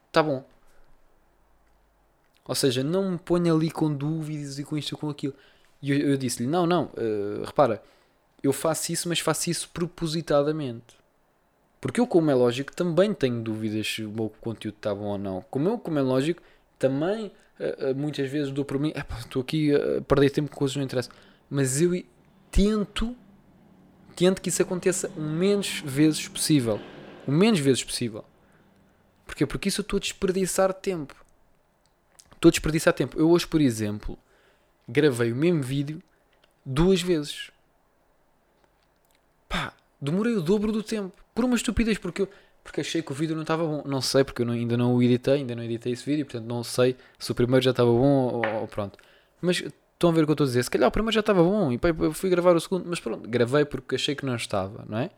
está 0.09 0.23
bom. 0.23 0.45
Ou 2.45 2.55
seja, 2.55 2.83
não 2.83 3.13
me 3.13 3.19
ponho 3.19 3.55
ali 3.55 3.71
com 3.71 3.95
dúvidas 3.95 4.59
e 4.59 4.65
com 4.65 4.77
isto 4.77 4.95
e 4.95 4.99
com 4.99 5.11
aquilo. 5.11 5.35
E 5.81 5.93
eu, 5.93 5.99
eu 5.99 6.17
disse-lhe, 6.17 6.49
não, 6.49 6.67
não, 6.67 6.85
uh, 6.85 7.45
repara, 7.45 7.83
eu 8.43 8.53
faço 8.53 8.93
isso, 8.93 9.09
mas 9.09 9.21
faço 9.21 9.51
isso 9.51 9.69
propositadamente. 9.69 10.98
Porque 11.81 12.01
eu, 12.01 12.07
como 12.07 12.31
é 12.31 12.35
lógico, 12.35 12.75
também 12.75 13.15
tenho 13.15 13.41
dúvidas 13.41 13.87
se 13.87 14.03
o 14.03 14.11
meu 14.11 14.33
conteúdo 14.41 14.77
está 14.77 14.95
bom 14.95 15.07
ou 15.07 15.19
não. 15.19 15.45
Como 15.51 15.69
eu, 15.69 15.79
como 15.79 15.99
é 15.99 16.03
lógico, 16.03 16.43
também 16.79 17.27
uh, 17.61 17.91
uh, 17.91 17.95
muitas 17.95 18.29
vezes 18.29 18.53
dou 18.53 18.65
por 18.65 18.79
mim, 18.79 18.93
estou 19.19 19.43
aqui 19.43 19.73
a 19.75 20.01
perder 20.03 20.31
tempo 20.31 20.51
com 20.51 20.57
coisas 20.57 20.73
que 20.73 20.79
não 20.79 20.85
interessam. 20.85 21.13
Mas 21.49 21.81
eu 21.81 22.03
tento, 22.51 23.17
tento 24.17 24.43
que 24.43 24.49
isso 24.49 24.63
aconteça 24.63 25.11
o 25.17 25.21
menos 25.21 25.81
vezes 25.85 26.27
possível. 26.27 26.81
O 27.27 27.31
menos 27.31 27.61
vezes 27.61 27.85
possível. 27.85 28.25
Porquê? 29.25 29.47
Porque 29.47 29.69
isso 29.69 29.81
eu 29.81 29.83
estou 29.83 29.99
a 29.99 30.01
desperdiçar 30.01 30.73
tempo. 30.73 31.15
Estou 32.35 32.49
a 32.49 32.53
desperdiçar 32.53 32.93
tempo. 32.93 33.19
Eu 33.19 33.31
hoje, 33.31 33.47
por 33.47 33.61
exemplo, 33.61 34.19
gravei 34.89 35.31
o 35.33 35.37
mesmo 35.37 35.63
vídeo 35.63 36.03
duas 36.65 37.01
vezes. 37.01 37.51
Pá, 39.49 39.73
demorei 40.01 40.35
o 40.35 40.43
dobro 40.43 40.73
do 40.73 40.83
tempo. 40.83 41.23
Por 41.39 41.45
uma 41.45 41.55
estupidez, 41.55 41.99
porque 41.99 42.23
eu 42.23 42.29
porque 42.65 42.81
achei 42.81 43.01
que 43.01 43.13
o 43.13 43.15
vídeo 43.15 43.37
não 43.37 43.43
estava 43.43 43.65
bom. 43.65 43.85
Não 43.87 44.01
sei, 44.01 44.25
porque 44.25 44.43
eu 44.43 44.47
não, 44.47 44.55
ainda 44.55 44.77
não 44.77 44.93
o 44.93 45.01
editei, 45.01 45.35
ainda 45.35 45.55
não 45.55 45.63
editei 45.63 45.93
esse 45.93 46.05
vídeo, 46.05 46.27
portanto 46.27 46.49
não 46.49 46.65
sei 46.65 46.97
se 47.17 47.31
o 47.31 47.35
primeiro 47.37 47.65
já 47.65 47.71
estava 47.71 47.89
bom 47.93 48.27
ou, 48.27 48.43
ou, 48.45 48.67
pronto. 48.67 48.99
Mas 49.41 49.59
estão 49.59 50.11
a 50.11 50.13
ver 50.13 50.23
o 50.23 50.25
que 50.25 50.33
eu 50.33 50.35
estou 50.35 50.45
a 50.45 50.49
dizer. 50.49 50.65
Se 50.65 50.71
calhar 50.71 50.89
o 50.89 50.91
primeiro 50.91 51.15
já 51.15 51.21
estava 51.21 51.41
bom 51.41 51.71
e 51.71 51.79
eu 52.01 52.13
fui 52.13 52.29
gravar 52.29 52.57
o 52.57 52.61
segundo, 52.61 52.87
mas 52.89 52.99
pronto, 52.99 53.29
gravei 53.29 53.65
porque 53.65 53.95
achei 53.95 54.17
que 54.17 54.27
não 54.27 54.35
estava, 54.35 54.85
não 54.89 54.99
é? 54.99 55.11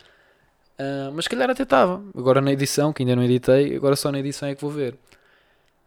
Uh, 0.79 1.11
mas 1.15 1.25
se 1.25 1.31
calhar 1.31 1.49
até 1.49 1.63
estava. 1.63 2.05
Agora 2.15 2.43
na 2.43 2.53
edição, 2.53 2.93
que 2.93 3.03
ainda 3.03 3.17
não 3.17 3.23
editei, 3.23 3.75
agora 3.75 3.97
só 3.97 4.13
na 4.13 4.19
edição 4.19 4.47
é 4.47 4.55
que 4.55 4.61
vou 4.61 4.71
ver. 4.71 4.95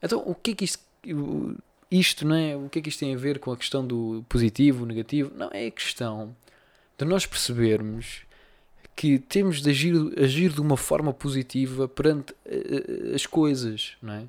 Então 0.01 0.19
o 0.25 0.33
que 0.33 0.49
é 0.49 0.55
que 0.55 0.65
isto. 0.65 0.83
Isto, 1.91 2.25
não 2.25 2.35
é? 2.35 2.55
O 2.55 2.69
que 2.69 2.79
é 2.79 2.81
que 2.81 2.89
isto 2.89 3.01
tem 3.01 3.13
a 3.13 3.17
ver 3.19 3.37
com 3.37 3.51
a 3.51 3.57
questão 3.57 3.85
do 3.85 4.25
positivo, 4.27 4.83
negativo? 4.83 5.31
Não, 5.35 5.51
é 5.53 5.67
a 5.67 5.71
questão 5.71 6.35
de 6.97 7.05
nós 7.05 7.27
percebermos 7.27 8.23
que 8.95 9.19
temos 9.19 9.61
de 9.61 9.69
agir, 9.69 9.95
agir 10.17 10.51
de 10.51 10.61
uma 10.61 10.77
forma 10.77 11.13
positiva 11.13 11.87
perante 11.87 12.33
uh, 12.33 13.15
as 13.15 13.25
coisas, 13.25 13.97
não 14.01 14.13
é? 14.13 14.27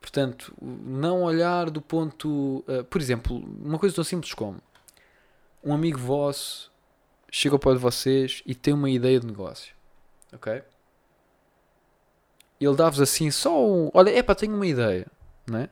Portanto, 0.00 0.52
não 0.60 1.22
olhar 1.22 1.70
do 1.70 1.80
ponto. 1.80 2.64
Uh, 2.68 2.84
por 2.84 3.00
exemplo, 3.00 3.36
uma 3.62 3.78
coisa 3.78 3.94
tão 3.94 4.04
simples 4.04 4.34
como 4.34 4.60
um 5.62 5.72
amigo 5.72 5.98
vosso 5.98 6.72
chega 7.30 7.54
ao 7.54 7.58
pé 7.58 7.72
de 7.72 7.78
vocês 7.78 8.42
e 8.44 8.54
tem 8.54 8.74
uma 8.74 8.90
ideia 8.90 9.18
de 9.18 9.26
negócio, 9.26 9.74
ok? 10.32 10.62
Ele 12.60 12.76
dá-vos 12.76 13.00
assim 13.00 13.30
só 13.30 13.64
um. 13.64 13.90
Olha, 13.94 14.10
é 14.10 14.22
pá, 14.22 14.34
tenho 14.34 14.54
uma 14.54 14.66
ideia, 14.66 15.06
não 15.46 15.60
é? 15.60 15.70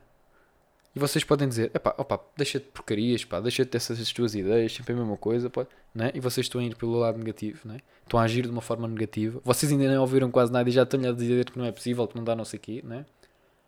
E 0.95 0.99
vocês 0.99 1.23
podem 1.23 1.47
dizer, 1.47 1.71
epá, 1.73 1.93
opa, 1.97 2.19
deixa-te 2.35 2.65
de 2.65 2.71
porcarias, 2.71 3.23
pá, 3.23 3.39
deixa-te 3.39 3.69
dessas 3.71 4.11
tuas 4.11 4.35
ideias, 4.35 4.73
sempre 4.73 4.93
a 4.93 4.95
mesma 4.97 5.15
coisa, 5.15 5.49
pode, 5.49 5.69
né? 5.93 6.11
e 6.13 6.19
vocês 6.19 6.45
estão 6.45 6.61
a 6.61 6.63
ir 6.63 6.75
pelo 6.75 6.97
lado 6.97 7.17
negativo, 7.17 7.67
né? 7.67 7.79
estão 8.03 8.19
a 8.19 8.23
agir 8.23 8.43
de 8.43 8.49
uma 8.49 8.61
forma 8.61 8.87
negativa, 8.87 9.39
vocês 9.43 9.71
ainda 9.71 9.93
não 9.93 10.01
ouviram 10.01 10.31
quase 10.31 10.51
nada 10.51 10.69
e 10.69 10.71
já 10.71 10.83
estão 10.83 10.99
a 11.03 11.11
dizer 11.11 11.49
que 11.49 11.57
não 11.57 11.65
é 11.65 11.71
possível, 11.71 12.07
que 12.07 12.15
não 12.15 12.23
dá 12.23 12.35
não 12.35 12.45
sei 12.45 12.57
o 12.57 12.61
quê, 12.61 12.81
né? 12.83 13.05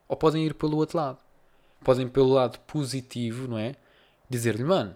ou 0.08 0.16
podem 0.16 0.46
ir 0.46 0.54
pelo 0.54 0.78
outro 0.78 0.98
lado, 0.98 1.18
podem 1.84 2.06
ir 2.06 2.10
pelo 2.10 2.30
lado 2.30 2.60
positivo, 2.62 3.48
não 3.48 3.58
é? 3.58 3.76
Dizer-lhe, 4.30 4.64
mano, 4.64 4.96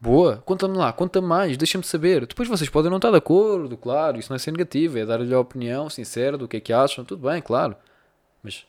boa, 0.00 0.38
conta-me 0.44 0.76
lá, 0.76 0.92
conta 0.92 1.20
mais, 1.20 1.56
deixa-me 1.56 1.84
saber. 1.84 2.26
Depois 2.26 2.48
vocês 2.48 2.68
podem 2.68 2.90
não 2.90 2.98
estar 2.98 3.10
de 3.10 3.16
acordo, 3.16 3.76
claro, 3.76 4.18
isso 4.18 4.30
não 4.30 4.36
é 4.36 4.38
ser 4.38 4.50
negativo, 4.52 4.98
é 4.98 5.06
dar-lhe 5.06 5.34
a 5.34 5.40
opinião 5.40 5.88
sincera 5.88 6.36
do 6.36 6.48
que 6.48 6.56
é 6.58 6.60
que 6.60 6.72
acham, 6.72 7.04
tudo 7.04 7.28
bem, 7.28 7.40
claro, 7.40 7.76
mas 8.42 8.66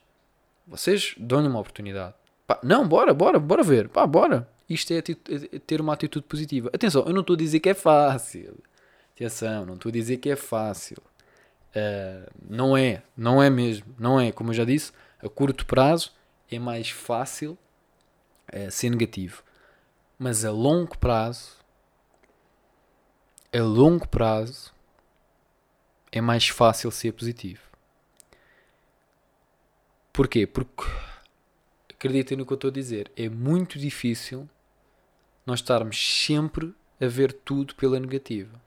vocês 0.68 1.16
dão-lhe 1.18 1.48
uma 1.48 1.60
oportunidade 1.60 2.14
Pá, 2.48 2.58
não, 2.64 2.88
bora, 2.88 3.14
bora, 3.14 3.38
bora 3.38 3.62
ver. 3.62 3.90
Pá, 3.90 4.08
bora. 4.08 4.48
Isto 4.69 4.93
é, 4.93 4.97
é 4.97 5.60
ter 5.60 5.80
uma 5.80 5.93
atitude 5.93 6.25
positiva. 6.25 6.69
Atenção, 6.73 7.06
eu 7.06 7.13
não 7.13 7.21
estou 7.21 7.36
a 7.36 7.38
dizer 7.38 7.60
que 7.60 7.69
é 7.69 7.73
fácil. 7.73 8.58
Atenção, 9.15 9.65
não 9.65 9.75
estou 9.75 9.89
a 9.89 9.93
dizer 9.93 10.17
que 10.17 10.30
é 10.30 10.36
fácil. 10.36 10.97
Uh, 11.69 12.30
não 12.49 12.75
é, 12.75 13.01
não 13.15 13.41
é 13.41 13.49
mesmo. 13.49 13.95
Não 13.97 14.19
é, 14.19 14.32
como 14.32 14.49
eu 14.49 14.53
já 14.53 14.65
disse, 14.65 14.91
a 15.19 15.30
curto 15.30 15.65
prazo 15.65 16.12
é 16.51 16.60
mais 16.60 16.89
fácil 16.89 17.58
uh, 18.53 18.69
ser 18.69 18.89
negativo. 18.89 19.41
Mas 20.19 20.43
a 20.43 20.51
longo 20.51 20.97
prazo, 20.97 21.58
a 23.53 23.62
longo 23.62 24.08
prazo, 24.08 24.73
é 26.12 26.19
mais 26.19 26.47
fácil 26.47 26.91
ser 26.91 27.13
positivo. 27.13 27.62
Porquê? 30.12 30.47
Porque 30.47 30.84
acreditem 31.91 32.38
no 32.38 32.45
que 32.45 32.53
eu 32.53 32.56
estou 32.56 32.69
a 32.69 32.73
dizer, 32.73 33.12
é 33.15 33.30
muito 33.30 33.77
difícil 33.77 34.49
nós 35.48 35.62
estarmos 35.62 35.98
sempre 36.26 36.76
a 37.00 37.08
ver 37.08 37.32
tudo 37.32 37.74
pela 37.74 38.00
negativa. 38.00 38.62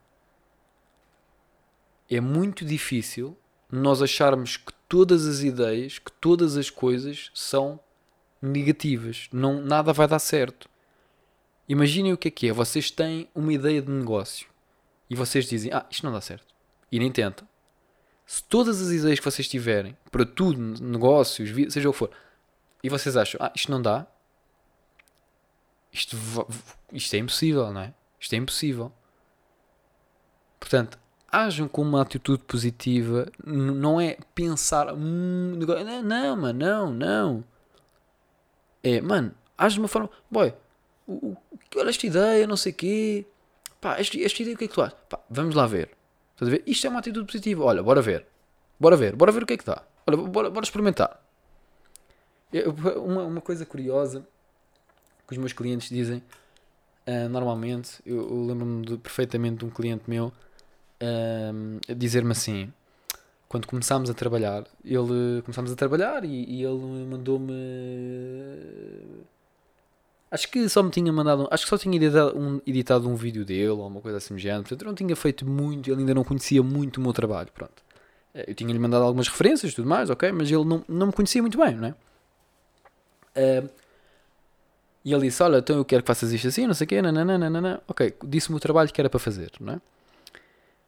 É 2.11 2.21
muito 2.21 2.65
difícil 2.65 3.37
nós 3.71 4.01
acharmos 4.01 4.57
que 4.57 4.73
todas 4.89 5.27
as 5.27 5.41
ideias, 5.41 5.99
que 5.99 6.11
todas 6.11 6.57
as 6.57 6.71
coisas 6.71 7.31
são 7.35 7.79
negativas. 8.41 9.29
Não, 9.31 9.61
nada 9.61 9.93
vai 9.93 10.09
dar 10.09 10.19
certo. 10.19 10.69
Imaginem 11.69 12.15
o 12.15 12.17
que 12.17 12.29
é 12.29 12.31
que 12.31 12.49
é. 12.49 12.53
Vocês 12.53 12.91
têm 12.91 13.29
uma 13.35 13.53
ideia 13.53 13.83
de 13.83 13.91
negócio 13.91 14.49
e 15.09 15.15
vocês 15.15 15.45
dizem: 15.45 15.71
Ah, 15.73 15.85
isto 15.91 16.05
não 16.05 16.13
dá 16.13 16.21
certo. 16.21 16.53
E 16.91 16.99
nem 16.99 17.13
tentam. 17.13 17.47
Se 18.27 18.43
todas 18.43 18.81
as 18.81 18.91
ideias 18.91 19.19
que 19.19 19.25
vocês 19.25 19.47
tiverem, 19.47 19.97
para 20.11 20.25
tudo, 20.25 20.59
negócios, 20.83 21.51
seja 21.73 21.89
o 21.89 21.93
que 21.93 21.99
for, 21.99 22.11
e 22.83 22.89
vocês 22.89 23.17
acham: 23.17 23.39
Ah, 23.41 23.53
isto 23.55 23.71
não 23.71 23.83
dá, 23.83 24.07
isto, 26.01 26.17
isto 26.93 27.15
é 27.15 27.19
impossível, 27.19 27.73
não 27.73 27.83
é? 27.83 27.95
Isto 28.19 28.35
é 28.35 28.37
impossível. 28.37 28.93
Portanto, 30.59 30.99
ajam 31.31 31.69
com 31.69 31.83
uma 31.83 32.03
atitude 32.03 32.43
positiva, 32.45 33.27
não 33.45 34.01
é 34.01 34.17
pensar, 34.35 34.93
hum, 34.95 35.59
não, 36.05 36.37
mano, 36.37 36.59
não, 36.59 36.93
não. 36.93 37.45
É, 38.83 39.01
mano, 39.01 39.35
age 39.57 39.75
de 39.75 39.81
uma 39.81 39.89
forma, 39.89 40.11
boy, 40.31 40.55
o, 41.07 41.37
olha 41.77 41.91
esta 41.91 42.07
ideia, 42.07 42.47
não 42.47 42.57
sei 42.57 42.73
o 42.73 42.75
quê, 42.75 43.27
pá, 43.81 43.99
esta, 43.99 44.19
esta 44.19 44.43
ideia, 44.43 44.55
o 44.55 44.59
que 44.59 44.65
é 44.65 44.69
que 44.69 44.75
tu 44.75 44.83
achas? 44.83 44.99
Pá, 45.09 45.21
vamos 45.29 45.55
lá 45.55 45.67
ver. 45.67 45.91
Estás 46.33 46.49
a 46.49 46.57
ver? 46.57 46.63
Isto 46.67 46.87
é 46.87 46.91
uma 46.91 47.01
atitude 47.01 47.27
positiva, 47.27 47.65
olha, 47.65 47.83
bora 47.83 48.01
ver. 48.01 48.27
Bora 48.79 48.97
ver, 48.97 49.15
bora 49.15 49.31
ver 49.33 49.43
o 49.43 49.47
que 49.47 49.53
é 49.53 49.57
que 49.59 49.65
dá. 49.65 49.83
Olha, 50.07 50.17
bora, 50.17 50.51
bora 50.51 50.65
experimentar. 50.65 51.23
Uma, 52.97 53.23
uma 53.25 53.41
coisa 53.41 53.67
curiosa 53.67 54.27
que 55.31 55.35
os 55.35 55.39
meus 55.39 55.53
clientes 55.53 55.89
dizem, 55.89 56.23
uh, 57.07 57.29
normalmente, 57.29 58.01
eu, 58.05 58.17
eu 58.17 58.47
lembro-me 58.47 58.99
perfeitamente 58.99 59.59
de 59.59 59.65
um 59.65 59.71
cliente 59.71 60.05
meu 60.07 60.27
uh, 61.01 61.95
dizer-me 61.95 62.33
assim, 62.33 62.73
quando 63.49 63.67
começámos 63.67 64.11
a 64.11 64.15
trabalhar, 64.15 64.65
ele 64.85 65.43
começámos 65.43 65.73
a 65.73 65.77
trabalhar 65.77 66.25
e, 66.25 66.45
e 66.45 66.63
ele 66.65 67.07
mandou-me 67.09 67.53
acho 70.31 70.49
que 70.49 70.69
só 70.69 70.83
me 70.83 70.91
tinha 70.91 71.13
mandado 71.13 71.49
acho 71.51 71.65
que 71.65 71.71
só 71.71 71.77
tinha 71.77 71.97
editado 71.97 72.39
um, 72.39 72.61
editado 72.67 73.09
um 73.09 73.17
vídeo 73.17 73.45
dele 73.45 73.69
ou 73.69 73.87
uma 73.87 74.01
coisa 74.01 74.19
assim 74.19 74.39
género, 74.39 74.63
portanto 74.63 74.83
eu 74.83 74.87
não 74.87 74.95
tinha 74.95 75.17
feito 75.17 75.45
muito, 75.45 75.91
ele 75.91 76.01
ainda 76.01 76.15
não 76.15 76.23
conhecia 76.23 76.63
muito 76.63 76.99
o 76.99 77.01
meu 77.01 77.13
trabalho, 77.13 77.49
pronto. 77.53 77.83
Eh, 78.35 78.45
eu 78.49 78.55
tinha-lhe 78.55 78.79
mandado 78.79 79.05
algumas 79.05 79.29
referências 79.29 79.73
e 79.73 79.75
tudo 79.75 79.89
mais, 79.89 80.11
ok, 80.11 80.31
mas 80.33 80.51
ele 80.51 80.65
não, 80.65 80.85
não 80.89 81.09
me 81.09 81.13
conhecia 81.13 81.43
muito 81.43 81.59
bem, 81.59 81.75
não 81.75 81.89
é? 81.89 81.95
Uh, 83.37 83.71
e 85.05 85.13
ele 85.13 85.23
disse, 85.29 85.43
olha, 85.43 85.59
então 85.59 85.77
eu 85.77 85.85
quero 85.85 86.03
que 86.03 86.07
faças 86.07 86.33
isto 86.33 86.49
assim, 86.49 86.67
não 86.67 86.75
sei 86.75 86.85
o 86.85 86.89
quê, 86.89 87.01
nananana, 87.01 87.83
ok, 87.89 88.15
disse-me 88.25 88.57
o 88.57 88.61
trabalho 88.61 88.93
que 88.93 89.01
era 89.01 89.09
para 89.09 89.19
fazer, 89.19 89.51
não 89.61 89.75
é? 89.75 89.81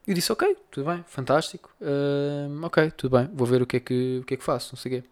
Eu 0.07 0.15
disse, 0.15 0.33
ok, 0.33 0.57
tudo 0.71 0.91
bem, 0.91 1.05
fantástico, 1.07 1.71
uh, 1.81 2.67
ok, 2.67 2.91
tudo 2.91 3.17
bem, 3.17 3.31
vou 3.33 3.47
ver 3.47 3.63
o 3.63 3.67
que 3.67 3.77
é 3.77 3.81
que, 3.81 4.19
o 4.21 4.25
que, 4.25 4.35
é 4.35 4.37
que 4.37 4.45
faço, 4.45 4.75
não 4.75 4.79
sei 4.79 4.99
o 4.99 5.03
quê. 5.03 5.09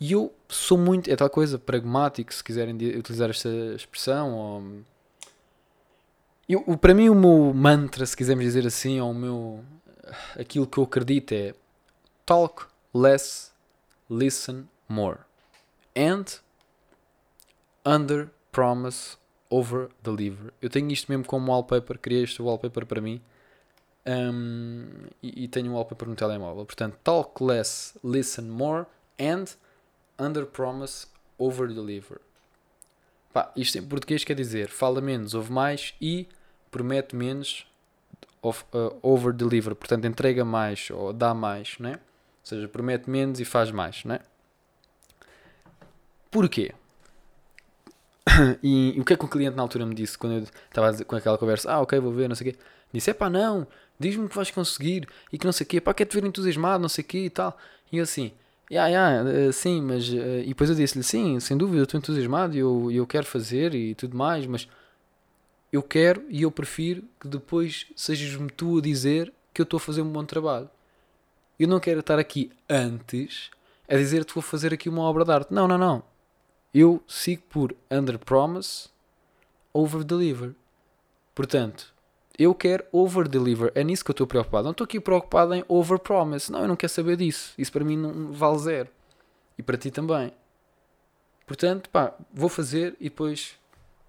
E 0.00 0.12
eu 0.12 0.32
sou 0.48 0.78
muito, 0.78 1.10
é 1.10 1.16
tal 1.16 1.28
coisa, 1.28 1.58
pragmático, 1.58 2.32
se 2.32 2.42
quiserem 2.42 2.74
utilizar 2.74 3.30
esta 3.30 3.48
expressão, 3.74 4.32
ou... 4.32 4.82
Eu, 6.48 6.76
para 6.76 6.94
mim 6.94 7.08
o 7.08 7.14
meu 7.14 7.52
mantra, 7.54 8.04
se 8.04 8.16
quisermos 8.16 8.44
dizer 8.44 8.66
assim, 8.66 9.00
ou 9.00 9.10
o 9.10 9.14
meu, 9.14 9.64
aquilo 10.38 10.66
que 10.66 10.78
eu 10.78 10.84
acredito 10.84 11.32
é 11.32 11.54
talk 12.26 12.64
less, 12.94 13.50
listen 14.10 14.68
more. 14.88 15.18
And 15.96 16.24
under 17.84 18.30
promise 18.50 19.16
over 19.50 19.88
deliver. 20.02 20.52
Eu 20.60 20.70
tenho 20.70 20.90
isto 20.90 21.10
mesmo 21.10 21.24
como 21.24 21.50
wallpaper, 21.50 21.98
criei 21.98 22.24
este 22.24 22.40
wallpaper 22.40 22.86
para 22.86 23.00
mim 23.00 23.20
um, 24.06 24.88
e, 25.22 25.44
e, 25.44 25.48
tenho 25.48 25.70
um 25.70 25.74
wallpaper 25.74 26.08
no 26.08 26.16
telemóvel. 26.16 26.64
Portanto, 26.64 26.96
talk 27.04 27.42
less, 27.42 27.96
listen 28.02 28.46
more 28.46 28.86
and 29.20 29.44
under 30.18 30.46
promise 30.46 31.06
over 31.38 31.68
deliver. 31.68 32.20
Pá, 33.32 33.52
isto 33.56 33.78
em 33.78 33.86
português 33.86 34.24
quer 34.24 34.34
dizer 34.34 34.68
fala 34.68 35.00
menos, 35.00 35.34
ouve 35.34 35.52
mais 35.52 35.94
e 36.00 36.28
promete 36.70 37.14
menos 37.16 37.66
of, 38.42 38.64
uh, 38.74 38.98
over 39.02 39.32
deliver. 39.32 39.74
Portanto, 39.74 40.06
entrega 40.06 40.44
mais 40.44 40.90
ou 40.90 41.12
dá 41.12 41.32
mais, 41.32 41.78
né? 41.78 41.92
Ou 41.94 42.46
seja, 42.46 42.68
promete 42.68 43.08
menos 43.08 43.38
e 43.38 43.44
faz 43.44 43.70
mais, 43.70 44.04
né? 44.04 44.20
Porquê? 46.30 46.74
e, 48.62 48.94
e, 48.96 49.00
o 49.00 49.04
que 49.04 49.12
é 49.12 49.16
que 49.16 49.24
o 49.24 49.28
cliente 49.28 49.56
na 49.56 49.62
altura 49.62 49.84
me 49.84 49.94
disse 49.94 50.16
quando 50.16 50.34
eu 50.34 50.42
estava 50.42 51.04
com 51.04 51.16
aquela 51.16 51.38
conversa? 51.38 51.70
Ah, 51.70 51.80
ok, 51.80 51.98
vou 51.98 52.12
ver, 52.12 52.28
não 52.28 52.36
sei 52.36 52.50
o 52.50 52.52
quê. 52.52 52.58
Disse: 52.92 53.10
é 53.10 53.14
pá, 53.14 53.28
não, 53.28 53.66
diz-me 53.98 54.28
que 54.28 54.36
vais 54.36 54.50
conseguir 54.50 55.08
e 55.32 55.38
que 55.38 55.44
não 55.44 55.52
sei 55.52 55.64
o 55.64 55.68
quê, 55.68 55.80
pá, 55.80 55.92
quer-te 55.94 56.14
ver 56.14 56.26
entusiasmado, 56.26 56.80
não 56.80 56.88
sei 56.88 57.02
o 57.02 57.06
quê 57.06 57.24
e 57.24 57.30
tal. 57.30 57.56
E 57.90 57.98
eu 57.98 58.04
assim, 58.04 58.32
yeah, 58.70 58.88
yeah, 58.88 59.48
uh, 59.48 59.52
sim, 59.52 59.82
mas. 59.82 60.08
Uh, 60.08 60.42
e 60.42 60.48
depois 60.48 60.70
eu 60.70 60.76
disse-lhe: 60.76 61.02
sim, 61.02 61.40
sem 61.40 61.56
dúvida, 61.56 61.78
eu 61.78 61.84
estou 61.84 61.98
entusiasmado 61.98 62.54
e 62.54 62.60
eu, 62.60 62.90
eu 62.92 63.06
quero 63.06 63.26
fazer 63.26 63.74
e 63.74 63.94
tudo 63.94 64.16
mais, 64.16 64.46
mas 64.46 64.68
eu 65.72 65.82
quero 65.82 66.24
e 66.28 66.42
eu 66.42 66.50
prefiro 66.50 67.02
que 67.20 67.26
depois 67.26 67.86
sejas-me 67.96 68.50
tu 68.50 68.78
a 68.78 68.80
dizer 68.82 69.32
que 69.52 69.60
eu 69.60 69.64
estou 69.64 69.78
a 69.78 69.80
fazer 69.80 70.02
um 70.02 70.10
bom 70.10 70.24
trabalho. 70.24 70.70
Eu 71.58 71.68
não 71.68 71.80
quero 71.80 72.00
estar 72.00 72.18
aqui 72.18 72.50
antes 72.68 73.50
a 73.88 73.96
dizer 73.96 74.24
que 74.24 74.34
vou 74.34 74.42
fazer 74.42 74.72
aqui 74.72 74.88
uma 74.88 75.02
obra 75.02 75.24
de 75.24 75.32
arte. 75.32 75.52
Não, 75.52 75.66
não, 75.68 75.78
não 75.78 76.11
eu 76.74 77.02
sigo 77.06 77.42
por 77.48 77.76
under 77.90 78.18
promise, 78.18 78.88
over 79.72 80.04
deliver. 80.04 80.54
Portanto, 81.34 81.92
eu 82.38 82.54
quero 82.54 82.84
over 82.92 83.28
deliver. 83.28 83.72
É 83.74 83.84
nisso 83.84 84.04
que 84.04 84.10
eu 84.10 84.14
estou 84.14 84.26
preocupado. 84.26 84.64
Não 84.64 84.72
estou 84.72 84.84
aqui 84.84 84.98
preocupado 84.98 85.54
em 85.54 85.64
over 85.68 85.98
promise. 85.98 86.50
Não, 86.50 86.60
eu 86.60 86.68
não 86.68 86.76
quero 86.76 86.92
saber 86.92 87.16
disso. 87.16 87.52
Isso 87.58 87.72
para 87.72 87.84
mim 87.84 87.96
não 87.96 88.32
vale 88.32 88.58
zero. 88.58 88.88
E 89.58 89.62
para 89.62 89.76
ti 89.76 89.90
também. 89.90 90.32
Portanto, 91.46 91.90
pá, 91.90 92.14
vou 92.32 92.48
fazer 92.48 92.96
e 92.98 93.04
depois 93.04 93.58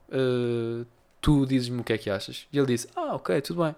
uh, 0.10 0.86
tu 1.20 1.46
dizes-me 1.46 1.82
o 1.82 1.84
que 1.84 1.94
é 1.94 1.98
que 1.98 2.10
achas. 2.10 2.48
E 2.52 2.58
ele 2.58 2.68
disse: 2.68 2.88
Ah, 2.96 3.16
ok, 3.16 3.42
tudo 3.42 3.64
bem. 3.64 3.76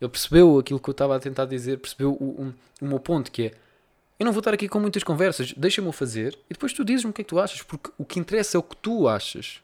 Ele 0.00 0.10
percebeu 0.10 0.58
aquilo 0.58 0.80
que 0.80 0.88
eu 0.88 0.92
estava 0.92 1.16
a 1.16 1.20
tentar 1.20 1.46
dizer, 1.46 1.78
percebeu 1.78 2.12
o, 2.12 2.14
o, 2.24 2.54
o 2.82 2.86
meu 2.86 3.00
ponto, 3.00 3.30
que 3.32 3.46
é 3.46 3.52
eu 4.18 4.24
não 4.24 4.32
vou 4.32 4.40
estar 4.40 4.54
aqui 4.54 4.68
com 4.68 4.80
muitas 4.80 5.02
conversas, 5.02 5.52
deixa-me 5.52 5.88
o 5.88 5.92
fazer 5.92 6.38
e 6.48 6.54
depois 6.54 6.72
tu 6.72 6.84
dizes-me 6.84 7.10
o 7.10 7.12
que 7.12 7.20
é 7.20 7.24
que 7.24 7.28
tu 7.28 7.38
achas, 7.38 7.62
porque 7.62 7.90
o 7.98 8.04
que 8.04 8.18
interessa 8.18 8.56
é 8.56 8.60
o 8.60 8.62
que 8.62 8.76
tu 8.76 9.08
achas. 9.08 9.62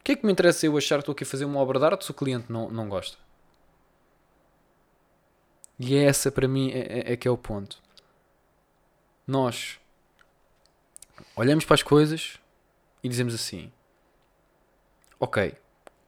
O 0.00 0.04
que 0.04 0.12
é 0.12 0.16
que 0.16 0.24
me 0.24 0.32
interessa 0.32 0.66
eu 0.66 0.76
achar 0.76 0.96
que 0.96 1.02
estou 1.02 1.12
aqui 1.12 1.24
a 1.24 1.26
fazer 1.26 1.44
uma 1.44 1.60
obra 1.60 1.78
de 1.78 1.84
arte 1.84 2.04
se 2.04 2.10
o 2.10 2.14
cliente 2.14 2.50
não, 2.50 2.70
não 2.70 2.88
gosta? 2.88 3.18
E 5.78 5.96
é 5.96 6.04
essa 6.04 6.30
para 6.30 6.46
mim 6.48 6.70
é, 6.70 6.78
é, 6.78 7.12
é 7.12 7.16
que 7.16 7.26
é 7.26 7.30
o 7.30 7.36
ponto. 7.36 7.82
Nós 9.26 9.78
olhamos 11.36 11.64
para 11.64 11.74
as 11.74 11.82
coisas 11.82 12.38
e 13.02 13.08
dizemos 13.08 13.34
assim: 13.34 13.72
Ok, 15.18 15.54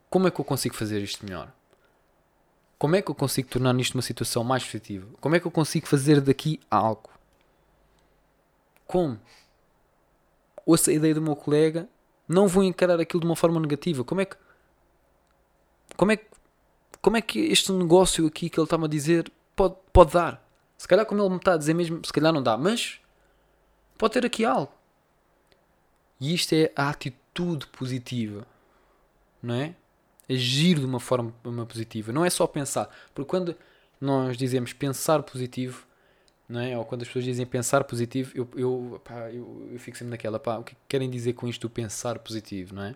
como 0.08 0.28
é 0.28 0.30
que 0.30 0.40
eu 0.40 0.44
consigo 0.44 0.74
fazer 0.74 1.02
isto 1.02 1.24
melhor? 1.24 1.52
Como 2.78 2.94
é 2.94 3.02
que 3.02 3.10
eu 3.10 3.14
consigo 3.14 3.48
tornar 3.48 3.74
isto 3.80 3.94
uma 3.94 4.02
situação 4.02 4.44
mais 4.44 4.62
positiva? 4.62 5.06
Como 5.20 5.34
é 5.34 5.40
que 5.40 5.46
eu 5.46 5.50
consigo 5.50 5.86
fazer 5.86 6.20
daqui 6.20 6.60
algo? 6.70 7.15
Como? 8.86 9.20
Ouço 10.64 10.90
a 10.90 10.92
ideia 10.92 11.14
do 11.14 11.22
meu 11.22 11.36
colega, 11.36 11.88
não 12.28 12.48
vou 12.48 12.62
encarar 12.62 13.00
aquilo 13.00 13.20
de 13.20 13.26
uma 13.26 13.36
forma 13.36 13.60
negativa. 13.60 14.04
Como 14.04 14.20
é 14.20 14.24
que. 14.24 14.36
Como 15.96 16.12
é 16.12 16.16
que. 16.16 16.26
Como 17.00 17.16
é 17.16 17.22
que 17.22 17.38
este 17.38 17.70
negócio 17.72 18.26
aqui 18.26 18.50
que 18.50 18.58
ele 18.58 18.64
está-me 18.64 18.84
a 18.84 18.88
dizer 18.88 19.30
pode, 19.54 19.76
pode 19.92 20.12
dar? 20.12 20.44
Se 20.76 20.86
calhar, 20.86 21.06
como 21.06 21.22
ele 21.22 21.30
me 21.30 21.36
está 21.36 21.54
a 21.54 21.56
dizer 21.56 21.74
mesmo, 21.74 22.04
se 22.04 22.12
calhar 22.12 22.32
não 22.32 22.42
dá, 22.42 22.56
mas 22.56 23.00
pode 23.96 24.14
ter 24.14 24.26
aqui 24.26 24.44
algo. 24.44 24.72
E 26.20 26.34
isto 26.34 26.52
é 26.52 26.72
a 26.74 26.90
atitude 26.90 27.66
positiva, 27.68 28.46
não 29.42 29.54
é? 29.54 29.74
Agir 30.28 30.78
de 30.78 30.84
uma 30.84 30.98
forma 30.98 31.32
positiva, 31.66 32.12
não 32.12 32.24
é 32.24 32.30
só 32.30 32.46
pensar, 32.46 32.90
porque 33.14 33.28
quando 33.28 33.56
nós 34.00 34.36
dizemos 34.36 34.72
pensar 34.72 35.22
positivo, 35.22 35.86
não 36.48 36.60
é? 36.60 36.76
Ou 36.76 36.84
quando 36.84 37.02
as 37.02 37.08
pessoas 37.08 37.24
dizem 37.24 37.44
pensar 37.44 37.84
positivo, 37.84 38.32
eu, 38.34 38.48
eu, 38.56 39.00
pá, 39.04 39.30
eu, 39.30 39.68
eu 39.72 39.78
fico 39.78 39.96
sempre 39.96 40.10
naquela, 40.10 40.38
pá, 40.38 40.58
o 40.58 40.64
que 40.64 40.76
querem 40.88 41.10
dizer 41.10 41.32
com 41.32 41.48
isto 41.48 41.68
pensar 41.68 42.18
positivo, 42.18 42.74
não 42.74 42.82
é? 42.82 42.94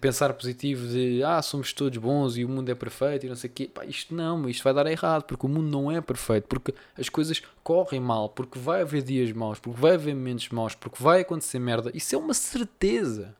Pensar 0.00 0.34
positivo 0.34 0.88
de, 0.88 1.22
ah, 1.22 1.40
somos 1.40 1.72
todos 1.72 1.96
bons 1.96 2.36
e 2.36 2.44
o 2.44 2.48
mundo 2.48 2.68
é 2.70 2.74
perfeito 2.74 3.24
e 3.24 3.28
não 3.28 3.36
sei 3.36 3.48
o 3.48 3.52
quê, 3.52 3.70
pá, 3.72 3.84
isto 3.84 4.12
não, 4.12 4.48
isto 4.48 4.64
vai 4.64 4.74
dar 4.74 4.86
errado, 4.86 5.22
porque 5.22 5.46
o 5.46 5.48
mundo 5.48 5.70
não 5.70 5.92
é 5.92 6.00
perfeito, 6.00 6.48
porque 6.48 6.74
as 6.98 7.08
coisas 7.08 7.40
correm 7.62 8.00
mal, 8.00 8.28
porque 8.28 8.58
vai 8.58 8.82
haver 8.82 9.02
dias 9.02 9.30
maus, 9.32 9.60
porque 9.60 9.80
vai 9.80 9.94
haver 9.94 10.14
momentos 10.14 10.48
maus, 10.48 10.74
porque 10.74 11.00
vai 11.00 11.20
acontecer 11.20 11.60
merda, 11.60 11.90
isso 11.94 12.14
é 12.14 12.18
uma 12.18 12.34
certeza. 12.34 13.36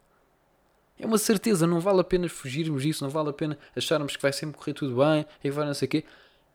É 0.96 1.07
uma 1.07 1.18
certeza, 1.18 1.66
não 1.66 1.81
vale 1.81 2.00
a 2.00 2.05
pena 2.05 2.29
fugirmos 2.29 2.83
disso, 2.83 3.03
não 3.03 3.11
vale 3.11 3.31
a 3.31 3.33
pena 3.33 3.59
acharmos 3.74 4.14
que 4.14 4.22
vai 4.22 4.33
sempre 4.33 4.57
correr 4.59 4.74
tudo 4.74 4.96
bem 4.96 5.26
e 5.42 5.50
vai 5.50 5.64
não 5.64 5.74
sei 5.74 5.87
o 5.87 5.90
quê. 5.90 6.05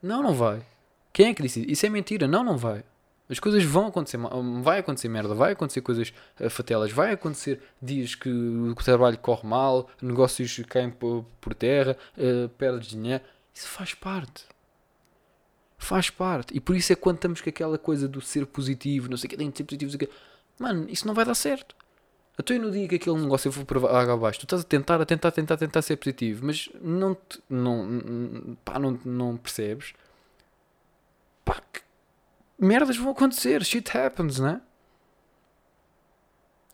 Não, 0.01 0.21
não 0.21 0.33
vai. 0.35 0.63
Quem 1.15 1.28
é 1.28 1.34
que 1.34 1.41
disse 1.41 1.65
isso? 1.71 1.86
É 1.86 1.89
mentira. 1.89 2.28
Não, 2.28 2.43
não 2.43 2.58
vai. 2.58 2.84
As 3.30 3.39
coisas 3.39 3.63
vão 3.63 3.88
acontecer, 3.88 4.17
vai 4.62 4.80
acontecer 4.80 5.08
merda, 5.08 5.34
vai 5.34 5.54
acontecer 5.54 5.80
coisas 5.80 6.13
uh, 6.38 6.49
fatelas, 6.49 6.91
vai 6.91 7.13
acontecer 7.13 7.62
dias 7.82 8.15
que 8.15 8.30
o 8.30 8.75
trabalho 8.75 9.17
corre 9.17 9.47
mal, 9.47 9.89
negócios 10.01 10.60
caem 10.67 10.91
por, 10.91 11.25
terra, 11.58 11.95
uh, 12.17 12.49
perdes 12.49 12.89
dinheiro. 12.89 13.23
Isso 13.54 13.65
faz 13.69 13.93
parte. 13.93 14.43
Faz 15.78 16.10
parte. 16.10 16.54
E 16.54 16.60
por 16.60 16.75
isso 16.75 16.91
é 16.91 16.97
quando 16.97 17.15
estamos 17.15 17.39
com 17.39 17.49
aquela 17.49 17.78
coisa 17.78 18.10
do 18.10 18.19
ser 18.19 18.45
positivo, 18.45 19.10
não 19.10 19.15
sei 19.15 19.28
o 19.28 19.30
que, 19.30 19.38
tem 19.38 19.49
de 19.49 19.58
ser 19.58 19.63
positivo, 19.63 19.97
que. 19.97 20.10
Mano, 20.60 20.86
isso 20.89 21.08
não 21.08 21.13
vai 21.13 21.23
dar 21.23 21.36
certo. 21.36 21.78
Até 22.38 22.60
no 22.60 22.69
dia 22.69 22.89
que 22.89 22.95
aquele 22.95 23.21
negócio 23.21 23.49
for 23.54 23.63
por 23.63 23.78
água 23.78 24.15
abaixo, 24.15 24.41
tu 24.41 24.43
estás 24.43 24.63
a 24.63 24.65
tentar, 24.65 24.99
a 24.99 25.06
tentar, 25.06 25.30
a 25.30 25.32
tentar, 25.32 25.54
a 25.54 25.58
tentar 25.58 25.82
ser 25.82 25.95
positivo, 25.95 26.45
mas 26.45 26.67
não, 26.82 27.15
te, 27.15 27.41
não, 27.49 28.58
pá, 28.65 28.78
não, 28.78 28.99
não 29.06 29.38
percebes. 29.38 29.93
Pá, 31.45 31.62
que 31.71 31.81
merdas 32.60 32.97
vão 32.97 33.12
acontecer, 33.12 33.63
shit 33.63 33.95
happens, 33.95 34.39
né? 34.39 34.60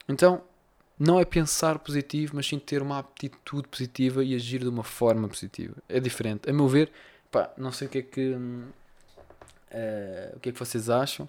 Então, 0.07 0.41
não 0.97 1.19
é 1.19 1.25
pensar 1.25 1.79
positivo, 1.79 2.33
mas 2.35 2.47
sim 2.47 2.59
ter 2.59 2.81
uma 2.81 2.99
atitude 2.99 3.67
positiva 3.67 4.23
e 4.23 4.35
agir 4.35 4.59
de 4.59 4.67
uma 4.67 4.83
forma 4.83 5.27
positiva. 5.27 5.75
É 5.89 5.99
diferente. 5.99 6.49
A 6.49 6.53
meu 6.53 6.67
ver, 6.67 6.91
pá, 7.31 7.51
não 7.57 7.71
sei 7.71 7.87
o 7.87 7.89
que 7.89 7.97
é 7.97 8.01
que. 8.01 8.33
Uh, 8.33 10.35
o 10.35 10.39
que 10.39 10.49
é 10.49 10.51
que 10.51 10.59
vocês 10.59 10.89
acham? 10.89 11.27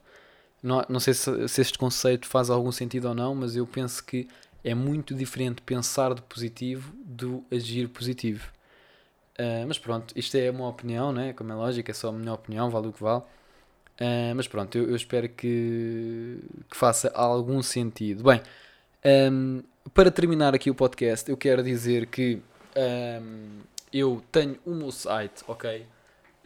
Não, 0.62 0.84
não 0.88 1.00
sei 1.00 1.14
se, 1.14 1.48
se 1.48 1.60
este 1.60 1.78
conceito 1.78 2.26
faz 2.26 2.50
algum 2.50 2.70
sentido 2.70 3.08
ou 3.08 3.14
não, 3.14 3.34
mas 3.34 3.56
eu 3.56 3.66
penso 3.66 4.04
que 4.04 4.28
é 4.62 4.74
muito 4.74 5.14
diferente 5.14 5.62
pensar 5.62 6.14
de 6.14 6.22
positivo 6.22 6.92
do 7.04 7.44
agir 7.50 7.88
positivo. 7.88 8.52
Uh, 9.42 9.66
mas 9.66 9.76
pronto, 9.76 10.16
isto 10.16 10.36
é 10.36 10.48
uma 10.52 10.68
opinião, 10.68 11.12
né? 11.12 11.32
como 11.32 11.50
é 11.50 11.54
lógico, 11.56 11.90
é 11.90 11.94
só 11.94 12.10
a 12.10 12.12
minha 12.12 12.32
opinião, 12.32 12.70
vale 12.70 12.86
o 12.86 12.92
que 12.92 13.02
vale. 13.02 13.22
Uh, 14.00 14.34
mas 14.36 14.46
pronto, 14.46 14.78
eu, 14.78 14.88
eu 14.88 14.94
espero 14.94 15.28
que, 15.28 16.38
que, 16.70 16.76
faça 16.76 17.10
algum 17.12 17.60
sentido. 17.60 18.22
Bem, 18.22 18.40
um, 19.32 19.64
para 19.92 20.12
terminar 20.12 20.54
aqui 20.54 20.70
o 20.70 20.74
podcast, 20.76 21.28
eu 21.28 21.36
quero 21.36 21.60
dizer 21.60 22.06
que 22.06 22.40
um, 22.76 23.60
eu 23.92 24.22
tenho 24.30 24.56
o 24.64 24.70
meu 24.70 24.92
site, 24.92 25.42
ok? 25.48 25.86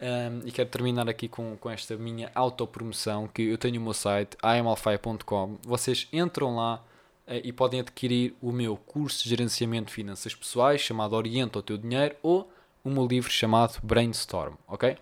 Um, 0.01 0.47
e 0.47 0.51
quero 0.51 0.69
terminar 0.69 1.07
aqui 1.07 1.27
com, 1.27 1.55
com 1.57 1.69
esta 1.69 1.95
minha 1.97 2.31
autopromoção, 2.33 3.27
que 3.27 3.43
eu 3.43 3.59
tenho 3.59 3.79
o 3.79 3.83
meu 3.83 3.93
site, 3.93 4.35
imalfai.com. 4.43 5.57
Vocês 5.63 6.07
entram 6.11 6.55
lá 6.55 6.83
uh, 7.27 7.41
e 7.43 7.53
podem 7.53 7.79
adquirir 7.79 8.35
o 8.41 8.51
meu 8.51 8.75
curso 8.75 9.23
de 9.23 9.29
gerenciamento 9.29 9.87
de 9.87 9.93
finanças 9.93 10.33
pessoais, 10.33 10.81
chamado 10.81 11.15
Orienta 11.15 11.59
o 11.59 11.61
Teu 11.61 11.77
Dinheiro, 11.77 12.15
ou 12.23 12.51
o 12.87 12.91
meu 12.91 13.05
livro 13.05 13.29
chamado 13.29 13.77
Brainstorm, 13.83 14.53
ok? 14.67 14.97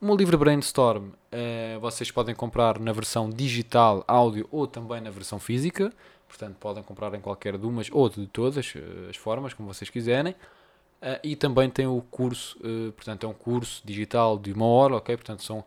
O 0.00 0.06
meu 0.06 0.16
livro 0.16 0.36
Brainstorm 0.38 1.08
uh, 1.08 1.78
vocês 1.80 2.10
podem 2.10 2.34
comprar 2.34 2.80
na 2.80 2.92
versão 2.92 3.30
digital, 3.30 4.02
áudio 4.08 4.48
ou 4.50 4.66
também 4.66 5.00
na 5.00 5.10
versão 5.10 5.38
física. 5.38 5.92
Portanto, 6.26 6.56
podem 6.58 6.82
comprar 6.82 7.14
em 7.14 7.20
qualquer 7.20 7.58
de 7.58 7.66
umas 7.66 7.88
ou 7.92 8.08
de 8.08 8.26
todas 8.26 8.74
uh, 8.74 8.78
as 9.10 9.16
formas, 9.16 9.52
como 9.52 9.72
vocês 9.72 9.90
quiserem. 9.90 10.32
Uh, 10.32 11.20
e 11.22 11.36
também 11.36 11.68
tem 11.68 11.86
o 11.86 12.02
curso, 12.10 12.58
uh, 12.58 12.90
portanto, 12.92 13.26
é 13.26 13.28
um 13.28 13.34
curso 13.34 13.82
digital 13.84 14.38
de 14.38 14.52
uma 14.52 14.66
hora, 14.66 14.96
ok? 14.96 15.16
Portanto, 15.16 15.42
são 15.42 15.64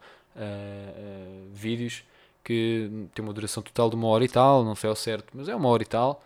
vídeos 1.53 2.03
que 2.43 3.08
têm 3.13 3.23
uma 3.23 3.31
duração 3.31 3.63
total 3.63 3.89
de 3.89 3.95
uma 3.95 4.08
hora 4.10 4.25
e 4.25 4.27
tal, 4.27 4.65
não 4.65 4.75
sei 4.75 4.89
ao 4.89 4.95
certo, 4.97 5.27
mas 5.34 5.47
é 5.47 5.55
uma 5.55 5.69
hora 5.69 5.81
e 5.81 5.86
tal. 5.86 6.21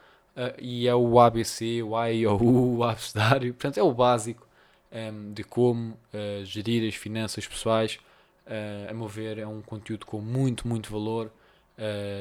e 0.58 0.88
é 0.88 0.96
o 0.96 1.20
ABC, 1.20 1.84
o 1.84 2.04
I, 2.08 2.26
o 2.26 2.36
U, 2.36 2.78
o 2.78 2.84
abecedário, 2.84 3.54
portanto, 3.54 3.78
é 3.78 3.84
o 3.84 3.94
básico 3.94 4.49
um, 4.92 4.98
ehm, 4.98 5.34
de 5.34 5.44
como 5.44 5.98
gerir 6.44 6.88
as 6.88 6.96
finanças 6.96 7.48
pessoais. 7.48 8.00
a 8.90 8.94
meu 8.94 9.08
ver, 9.08 9.38
é 9.38 9.48
um 9.48 9.62
conteúdo 9.62 10.06
com 10.06 10.20
muito, 10.22 10.68
muito 10.68 10.92
valor. 10.92 11.32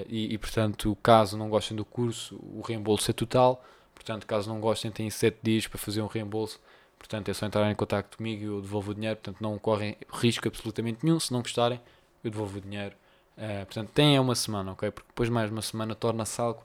E, 0.09 0.35
e, 0.35 0.39
portanto, 0.39 0.97
caso 1.03 1.37
não 1.37 1.49
gostem 1.49 1.77
do 1.77 1.85
curso, 1.85 2.37
o 2.37 2.61
reembolso 2.61 3.11
é 3.11 3.15
total. 3.15 3.65
Portanto, 3.95 4.27
caso 4.27 4.49
não 4.49 4.61
gostem, 4.61 4.91
têm 4.91 5.11
7 5.11 5.39
dias 5.43 5.67
para 5.67 5.79
fazer 5.79 6.01
um 6.03 6.07
reembolso 6.07 6.61
Portanto, 6.99 7.29
é 7.29 7.35
só 7.35 7.47
entrar 7.47 7.71
em 7.71 7.75
contato 7.75 8.17
comigo 8.17 8.43
e 8.43 8.47
eu 8.47 8.61
devolvo 8.61 8.91
o 8.91 8.95
dinheiro. 8.95 9.17
Portanto, 9.17 9.41
não 9.41 9.59
correm 9.59 9.97
risco 10.13 10.49
absolutamente 10.49 11.05
nenhum. 11.05 11.21
Se 11.21 11.33
não 11.33 11.41
gostarem, 11.41 11.81
eu 12.25 12.31
devolvo 12.31 12.59
o 12.59 12.61
dinheiro. 12.61 12.95
Uh, 13.37 13.65
portanto, 13.67 13.91
tem 13.93 14.19
uma 14.19 14.35
semana, 14.35 14.73
ok? 14.73 14.91
Porque 14.91 15.09
depois 15.09 15.29
mais 15.29 15.51
uma 15.51 15.63
semana 15.63 15.95
torna-se 15.95 16.41
algo 16.41 16.65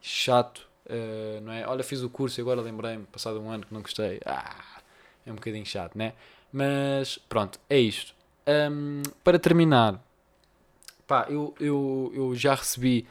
chato, 0.00 0.68
uh, 0.86 1.40
não 1.40 1.52
é? 1.52 1.66
Olha, 1.66 1.82
fiz 1.82 2.00
o 2.02 2.08
curso 2.08 2.40
e 2.40 2.42
agora 2.42 2.60
lembrei-me, 2.60 3.04
passado 3.06 3.40
um 3.40 3.50
ano 3.50 3.66
que 3.66 3.74
não 3.74 3.82
gostei. 3.82 4.20
Ah, 4.24 4.81
é 5.26 5.32
um 5.32 5.36
bocadinho 5.36 5.64
chato, 5.64 5.96
né? 5.96 6.14
Mas 6.52 7.18
pronto, 7.28 7.58
é 7.68 7.78
isto. 7.78 8.14
Um, 8.46 9.02
para 9.22 9.38
terminar, 9.38 10.02
pá, 11.06 11.26
eu, 11.28 11.54
eu, 11.58 12.12
eu 12.14 12.34
já 12.34 12.54
recebi. 12.54 13.06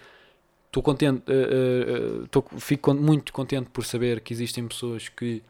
Estou 0.67 0.83
contente, 0.83 1.23
uh, 1.29 2.27
tô, 2.27 2.41
fico 2.57 2.93
muito 2.93 3.33
contente 3.33 3.69
por 3.71 3.83
saber 3.83 4.21
que 4.21 4.33
existem 4.33 4.65
pessoas 4.67 5.09
que 5.09 5.43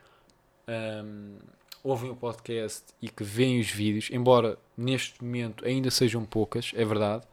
um, 0.68 1.38
ouvem 1.84 2.10
o 2.10 2.16
podcast 2.16 2.86
e 3.00 3.08
que 3.08 3.24
veem 3.24 3.60
os 3.60 3.70
vídeos, 3.70 4.10
embora 4.12 4.58
neste 4.76 5.24
momento 5.24 5.64
ainda 5.64 5.92
sejam 5.92 6.26
poucas, 6.26 6.72
é 6.76 6.84
verdade, 6.84 7.24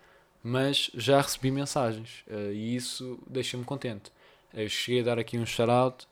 mas 0.43 0.91
já 0.95 1.21
recebi 1.21 1.51
mensagens 1.51 2.25
uh, 2.29 2.53
e 2.53 2.77
isso 2.77 3.19
deixa-me 3.27 3.65
contente. 3.65 4.13
Eu 4.53 4.69
cheguei 4.69 5.01
a 5.01 5.05
dar 5.05 5.19
aqui 5.19 5.39
um 5.39 5.47
shout-out 5.47 6.07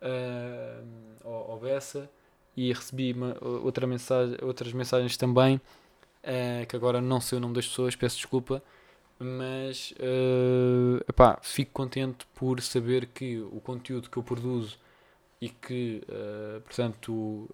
uh, 0.00 0.84
ao, 1.24 1.52
ao 1.52 1.60
Bessa 1.60 2.10
e 2.56 2.72
recebi 2.72 3.12
uma, 3.12 3.36
outra 3.40 3.86
mensagem, 3.86 4.36
outras 4.42 4.72
mensagens 4.72 5.16
também, 5.16 5.56
uh, 5.56 6.66
que 6.68 6.76
agora 6.76 7.00
não 7.00 7.20
sei 7.20 7.38
o 7.38 7.40
nome 7.40 7.54
das 7.54 7.66
pessoas, 7.66 7.96
peço 7.96 8.16
desculpa, 8.16 8.62
mas 9.18 9.92
uh, 9.92 11.02
epá, 11.08 11.38
fico 11.42 11.70
contente 11.72 12.26
por 12.34 12.60
saber 12.60 13.06
que 13.06 13.40
o 13.40 13.60
conteúdo 13.60 14.10
que 14.10 14.16
eu 14.16 14.22
produzo 14.22 14.78
e 15.40 15.48
que, 15.48 16.02
uh, 16.08 16.60
portanto, 16.62 17.48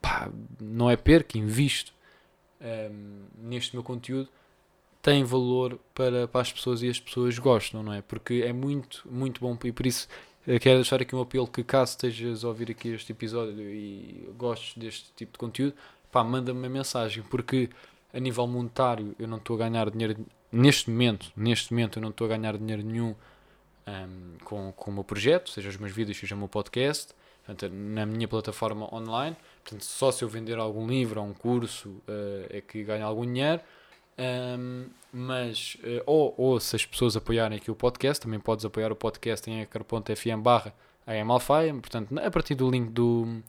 pá, 0.00 0.30
não 0.60 0.90
é 0.90 0.96
perca, 0.96 1.38
invisto 1.38 1.92
neste 3.38 3.74
meu 3.74 3.82
conteúdo, 3.82 4.28
tem 5.00 5.24
valor 5.24 5.78
para, 5.94 6.28
para 6.28 6.42
as 6.42 6.52
pessoas 6.52 6.82
e 6.82 6.88
as 6.88 7.00
pessoas 7.00 7.38
gostam, 7.38 7.82
não 7.82 7.92
é? 7.92 8.02
Porque 8.02 8.42
é 8.44 8.52
muito, 8.52 9.02
muito 9.10 9.40
bom 9.40 9.56
e 9.64 9.72
por 9.72 9.86
isso 9.86 10.06
quero 10.44 10.76
deixar 10.76 11.00
aqui 11.00 11.14
um 11.14 11.20
apelo 11.20 11.46
que 11.46 11.62
caso 11.62 11.92
estejas 11.92 12.44
a 12.44 12.48
ouvir 12.48 12.70
aqui 12.70 12.88
este 12.88 13.12
episódio 13.12 13.60
e 13.60 14.28
gostes 14.36 14.76
deste 14.76 15.12
tipo 15.14 15.32
de 15.32 15.38
conteúdo, 15.38 15.74
pá, 16.10 16.24
manda-me 16.24 16.58
uma 16.58 16.68
mensagem, 16.68 17.22
porque 17.24 17.68
a 18.12 18.18
nível 18.18 18.46
monetário 18.46 19.14
eu 19.18 19.28
não 19.28 19.36
estou 19.36 19.56
a 19.56 19.58
ganhar 19.58 19.90
dinheiro 19.90 20.26
neste 20.50 20.90
momento, 20.90 21.32
neste 21.36 21.72
momento 21.72 21.98
eu 21.98 22.02
não 22.02 22.10
estou 22.10 22.24
a 22.24 22.28
ganhar 22.28 22.56
dinheiro 22.56 22.82
nenhum 22.82 23.14
um, 23.86 24.36
com, 24.44 24.72
com 24.72 24.90
o 24.90 24.94
meu 24.94 25.04
projeto, 25.04 25.50
seja 25.50 25.68
os 25.68 25.76
meus 25.76 25.92
vídeos, 25.92 26.18
seja 26.18 26.34
o 26.34 26.38
meu 26.38 26.48
podcast, 26.48 27.14
portanto, 27.44 27.72
na 27.72 28.06
minha 28.06 28.28
plataforma 28.28 28.92
online. 28.94 29.36
Portanto, 29.62 29.84
só 29.84 30.10
se 30.10 30.22
eu 30.22 30.28
vender 30.28 30.58
algum 30.58 30.86
livro 30.86 31.20
ou 31.20 31.26
um 31.26 31.32
curso 31.32 31.88
uh, 31.88 32.46
é 32.48 32.60
que 32.60 32.82
ganho 32.82 33.04
algum 33.04 33.24
dinheiro. 33.24 33.60
Um, 34.20 34.90
mas, 35.10 35.78
uh, 35.80 36.02
ou, 36.04 36.34
ou 36.36 36.60
se 36.60 36.76
as 36.76 36.84
pessoas 36.84 37.16
apoiarem 37.16 37.56
aqui 37.56 37.70
o 37.70 37.74
podcast, 37.74 38.22
também 38.22 38.38
podes 38.38 38.66
apoiar 38.66 38.92
o 38.92 38.96
podcast 38.96 39.50
em 39.50 39.62
anchor.fm 39.62 40.42
barra 40.42 40.74
portanto, 41.80 42.16
a 42.18 42.30
partir 42.30 42.54
do 42.54 42.70
link 42.70 42.90
do, 42.90 43.42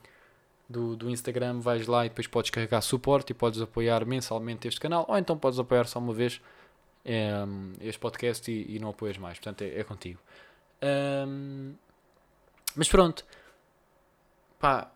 do, 0.67 0.95
do, 0.95 1.09
Instagram 1.09 1.59
vais 1.59 1.85
lá 1.85 2.05
e 2.05 2.09
depois 2.09 2.25
podes 2.25 2.49
carregar 2.49 2.81
suporte 2.81 3.31
e 3.31 3.33
podes 3.33 3.61
apoiar 3.61 4.05
mensalmente 4.05 4.67
este 4.67 4.79
canal, 4.79 5.05
ou 5.07 5.17
então 5.17 5.37
podes 5.37 5.59
apoiar 5.59 5.85
só 5.85 5.99
uma 5.99 6.13
vez 6.13 6.41
um, 7.05 7.73
este 7.81 7.99
podcast 7.99 8.49
e, 8.49 8.75
e, 8.75 8.79
não 8.79 8.89
apoias 8.89 9.17
mais. 9.17 9.37
Portanto, 9.37 9.61
é, 9.63 9.79
é 9.79 9.83
contigo. 9.83 10.19
Um, 11.27 11.73
mas 12.75 12.87
pronto, 12.87 13.25
pá, 14.57 14.89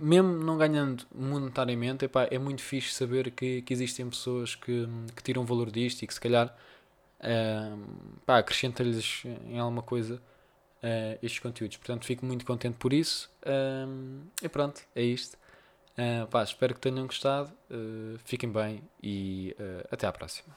mesmo 0.00 0.32
não 0.44 0.56
ganhando 0.56 1.04
monetariamente, 1.14 2.04
epá, 2.04 2.28
é 2.30 2.38
muito 2.38 2.62
fixe 2.62 2.94
saber 2.94 3.30
que, 3.30 3.62
que 3.62 3.72
existem 3.72 4.08
pessoas 4.08 4.54
que, 4.54 4.88
que 5.14 5.22
tiram 5.22 5.44
valor 5.44 5.70
disto 5.70 6.02
e 6.02 6.06
que 6.06 6.14
se 6.14 6.20
calhar 6.20 6.54
um, 7.22 8.16
acrescenta-lhes 8.26 9.24
em 9.46 9.58
alguma 9.58 9.82
coisa 9.82 10.16
uh, 10.82 11.18
estes 11.22 11.38
conteúdos. 11.38 11.76
Portanto, 11.76 12.04
fico 12.04 12.26
muito 12.26 12.44
contente 12.44 12.76
por 12.78 12.92
isso. 12.92 13.30
Um, 13.46 14.22
e 14.42 14.48
pronto, 14.48 14.82
é 14.94 15.02
isto. 15.02 15.36
Uh, 15.92 16.26
pá, 16.28 16.42
espero 16.42 16.74
que 16.74 16.80
tenham 16.80 17.06
gostado. 17.06 17.52
Uh, 17.70 18.18
fiquem 18.24 18.50
bem 18.50 18.82
e 19.02 19.54
uh, 19.58 19.88
até 19.90 20.06
à 20.06 20.12
próxima. 20.12 20.54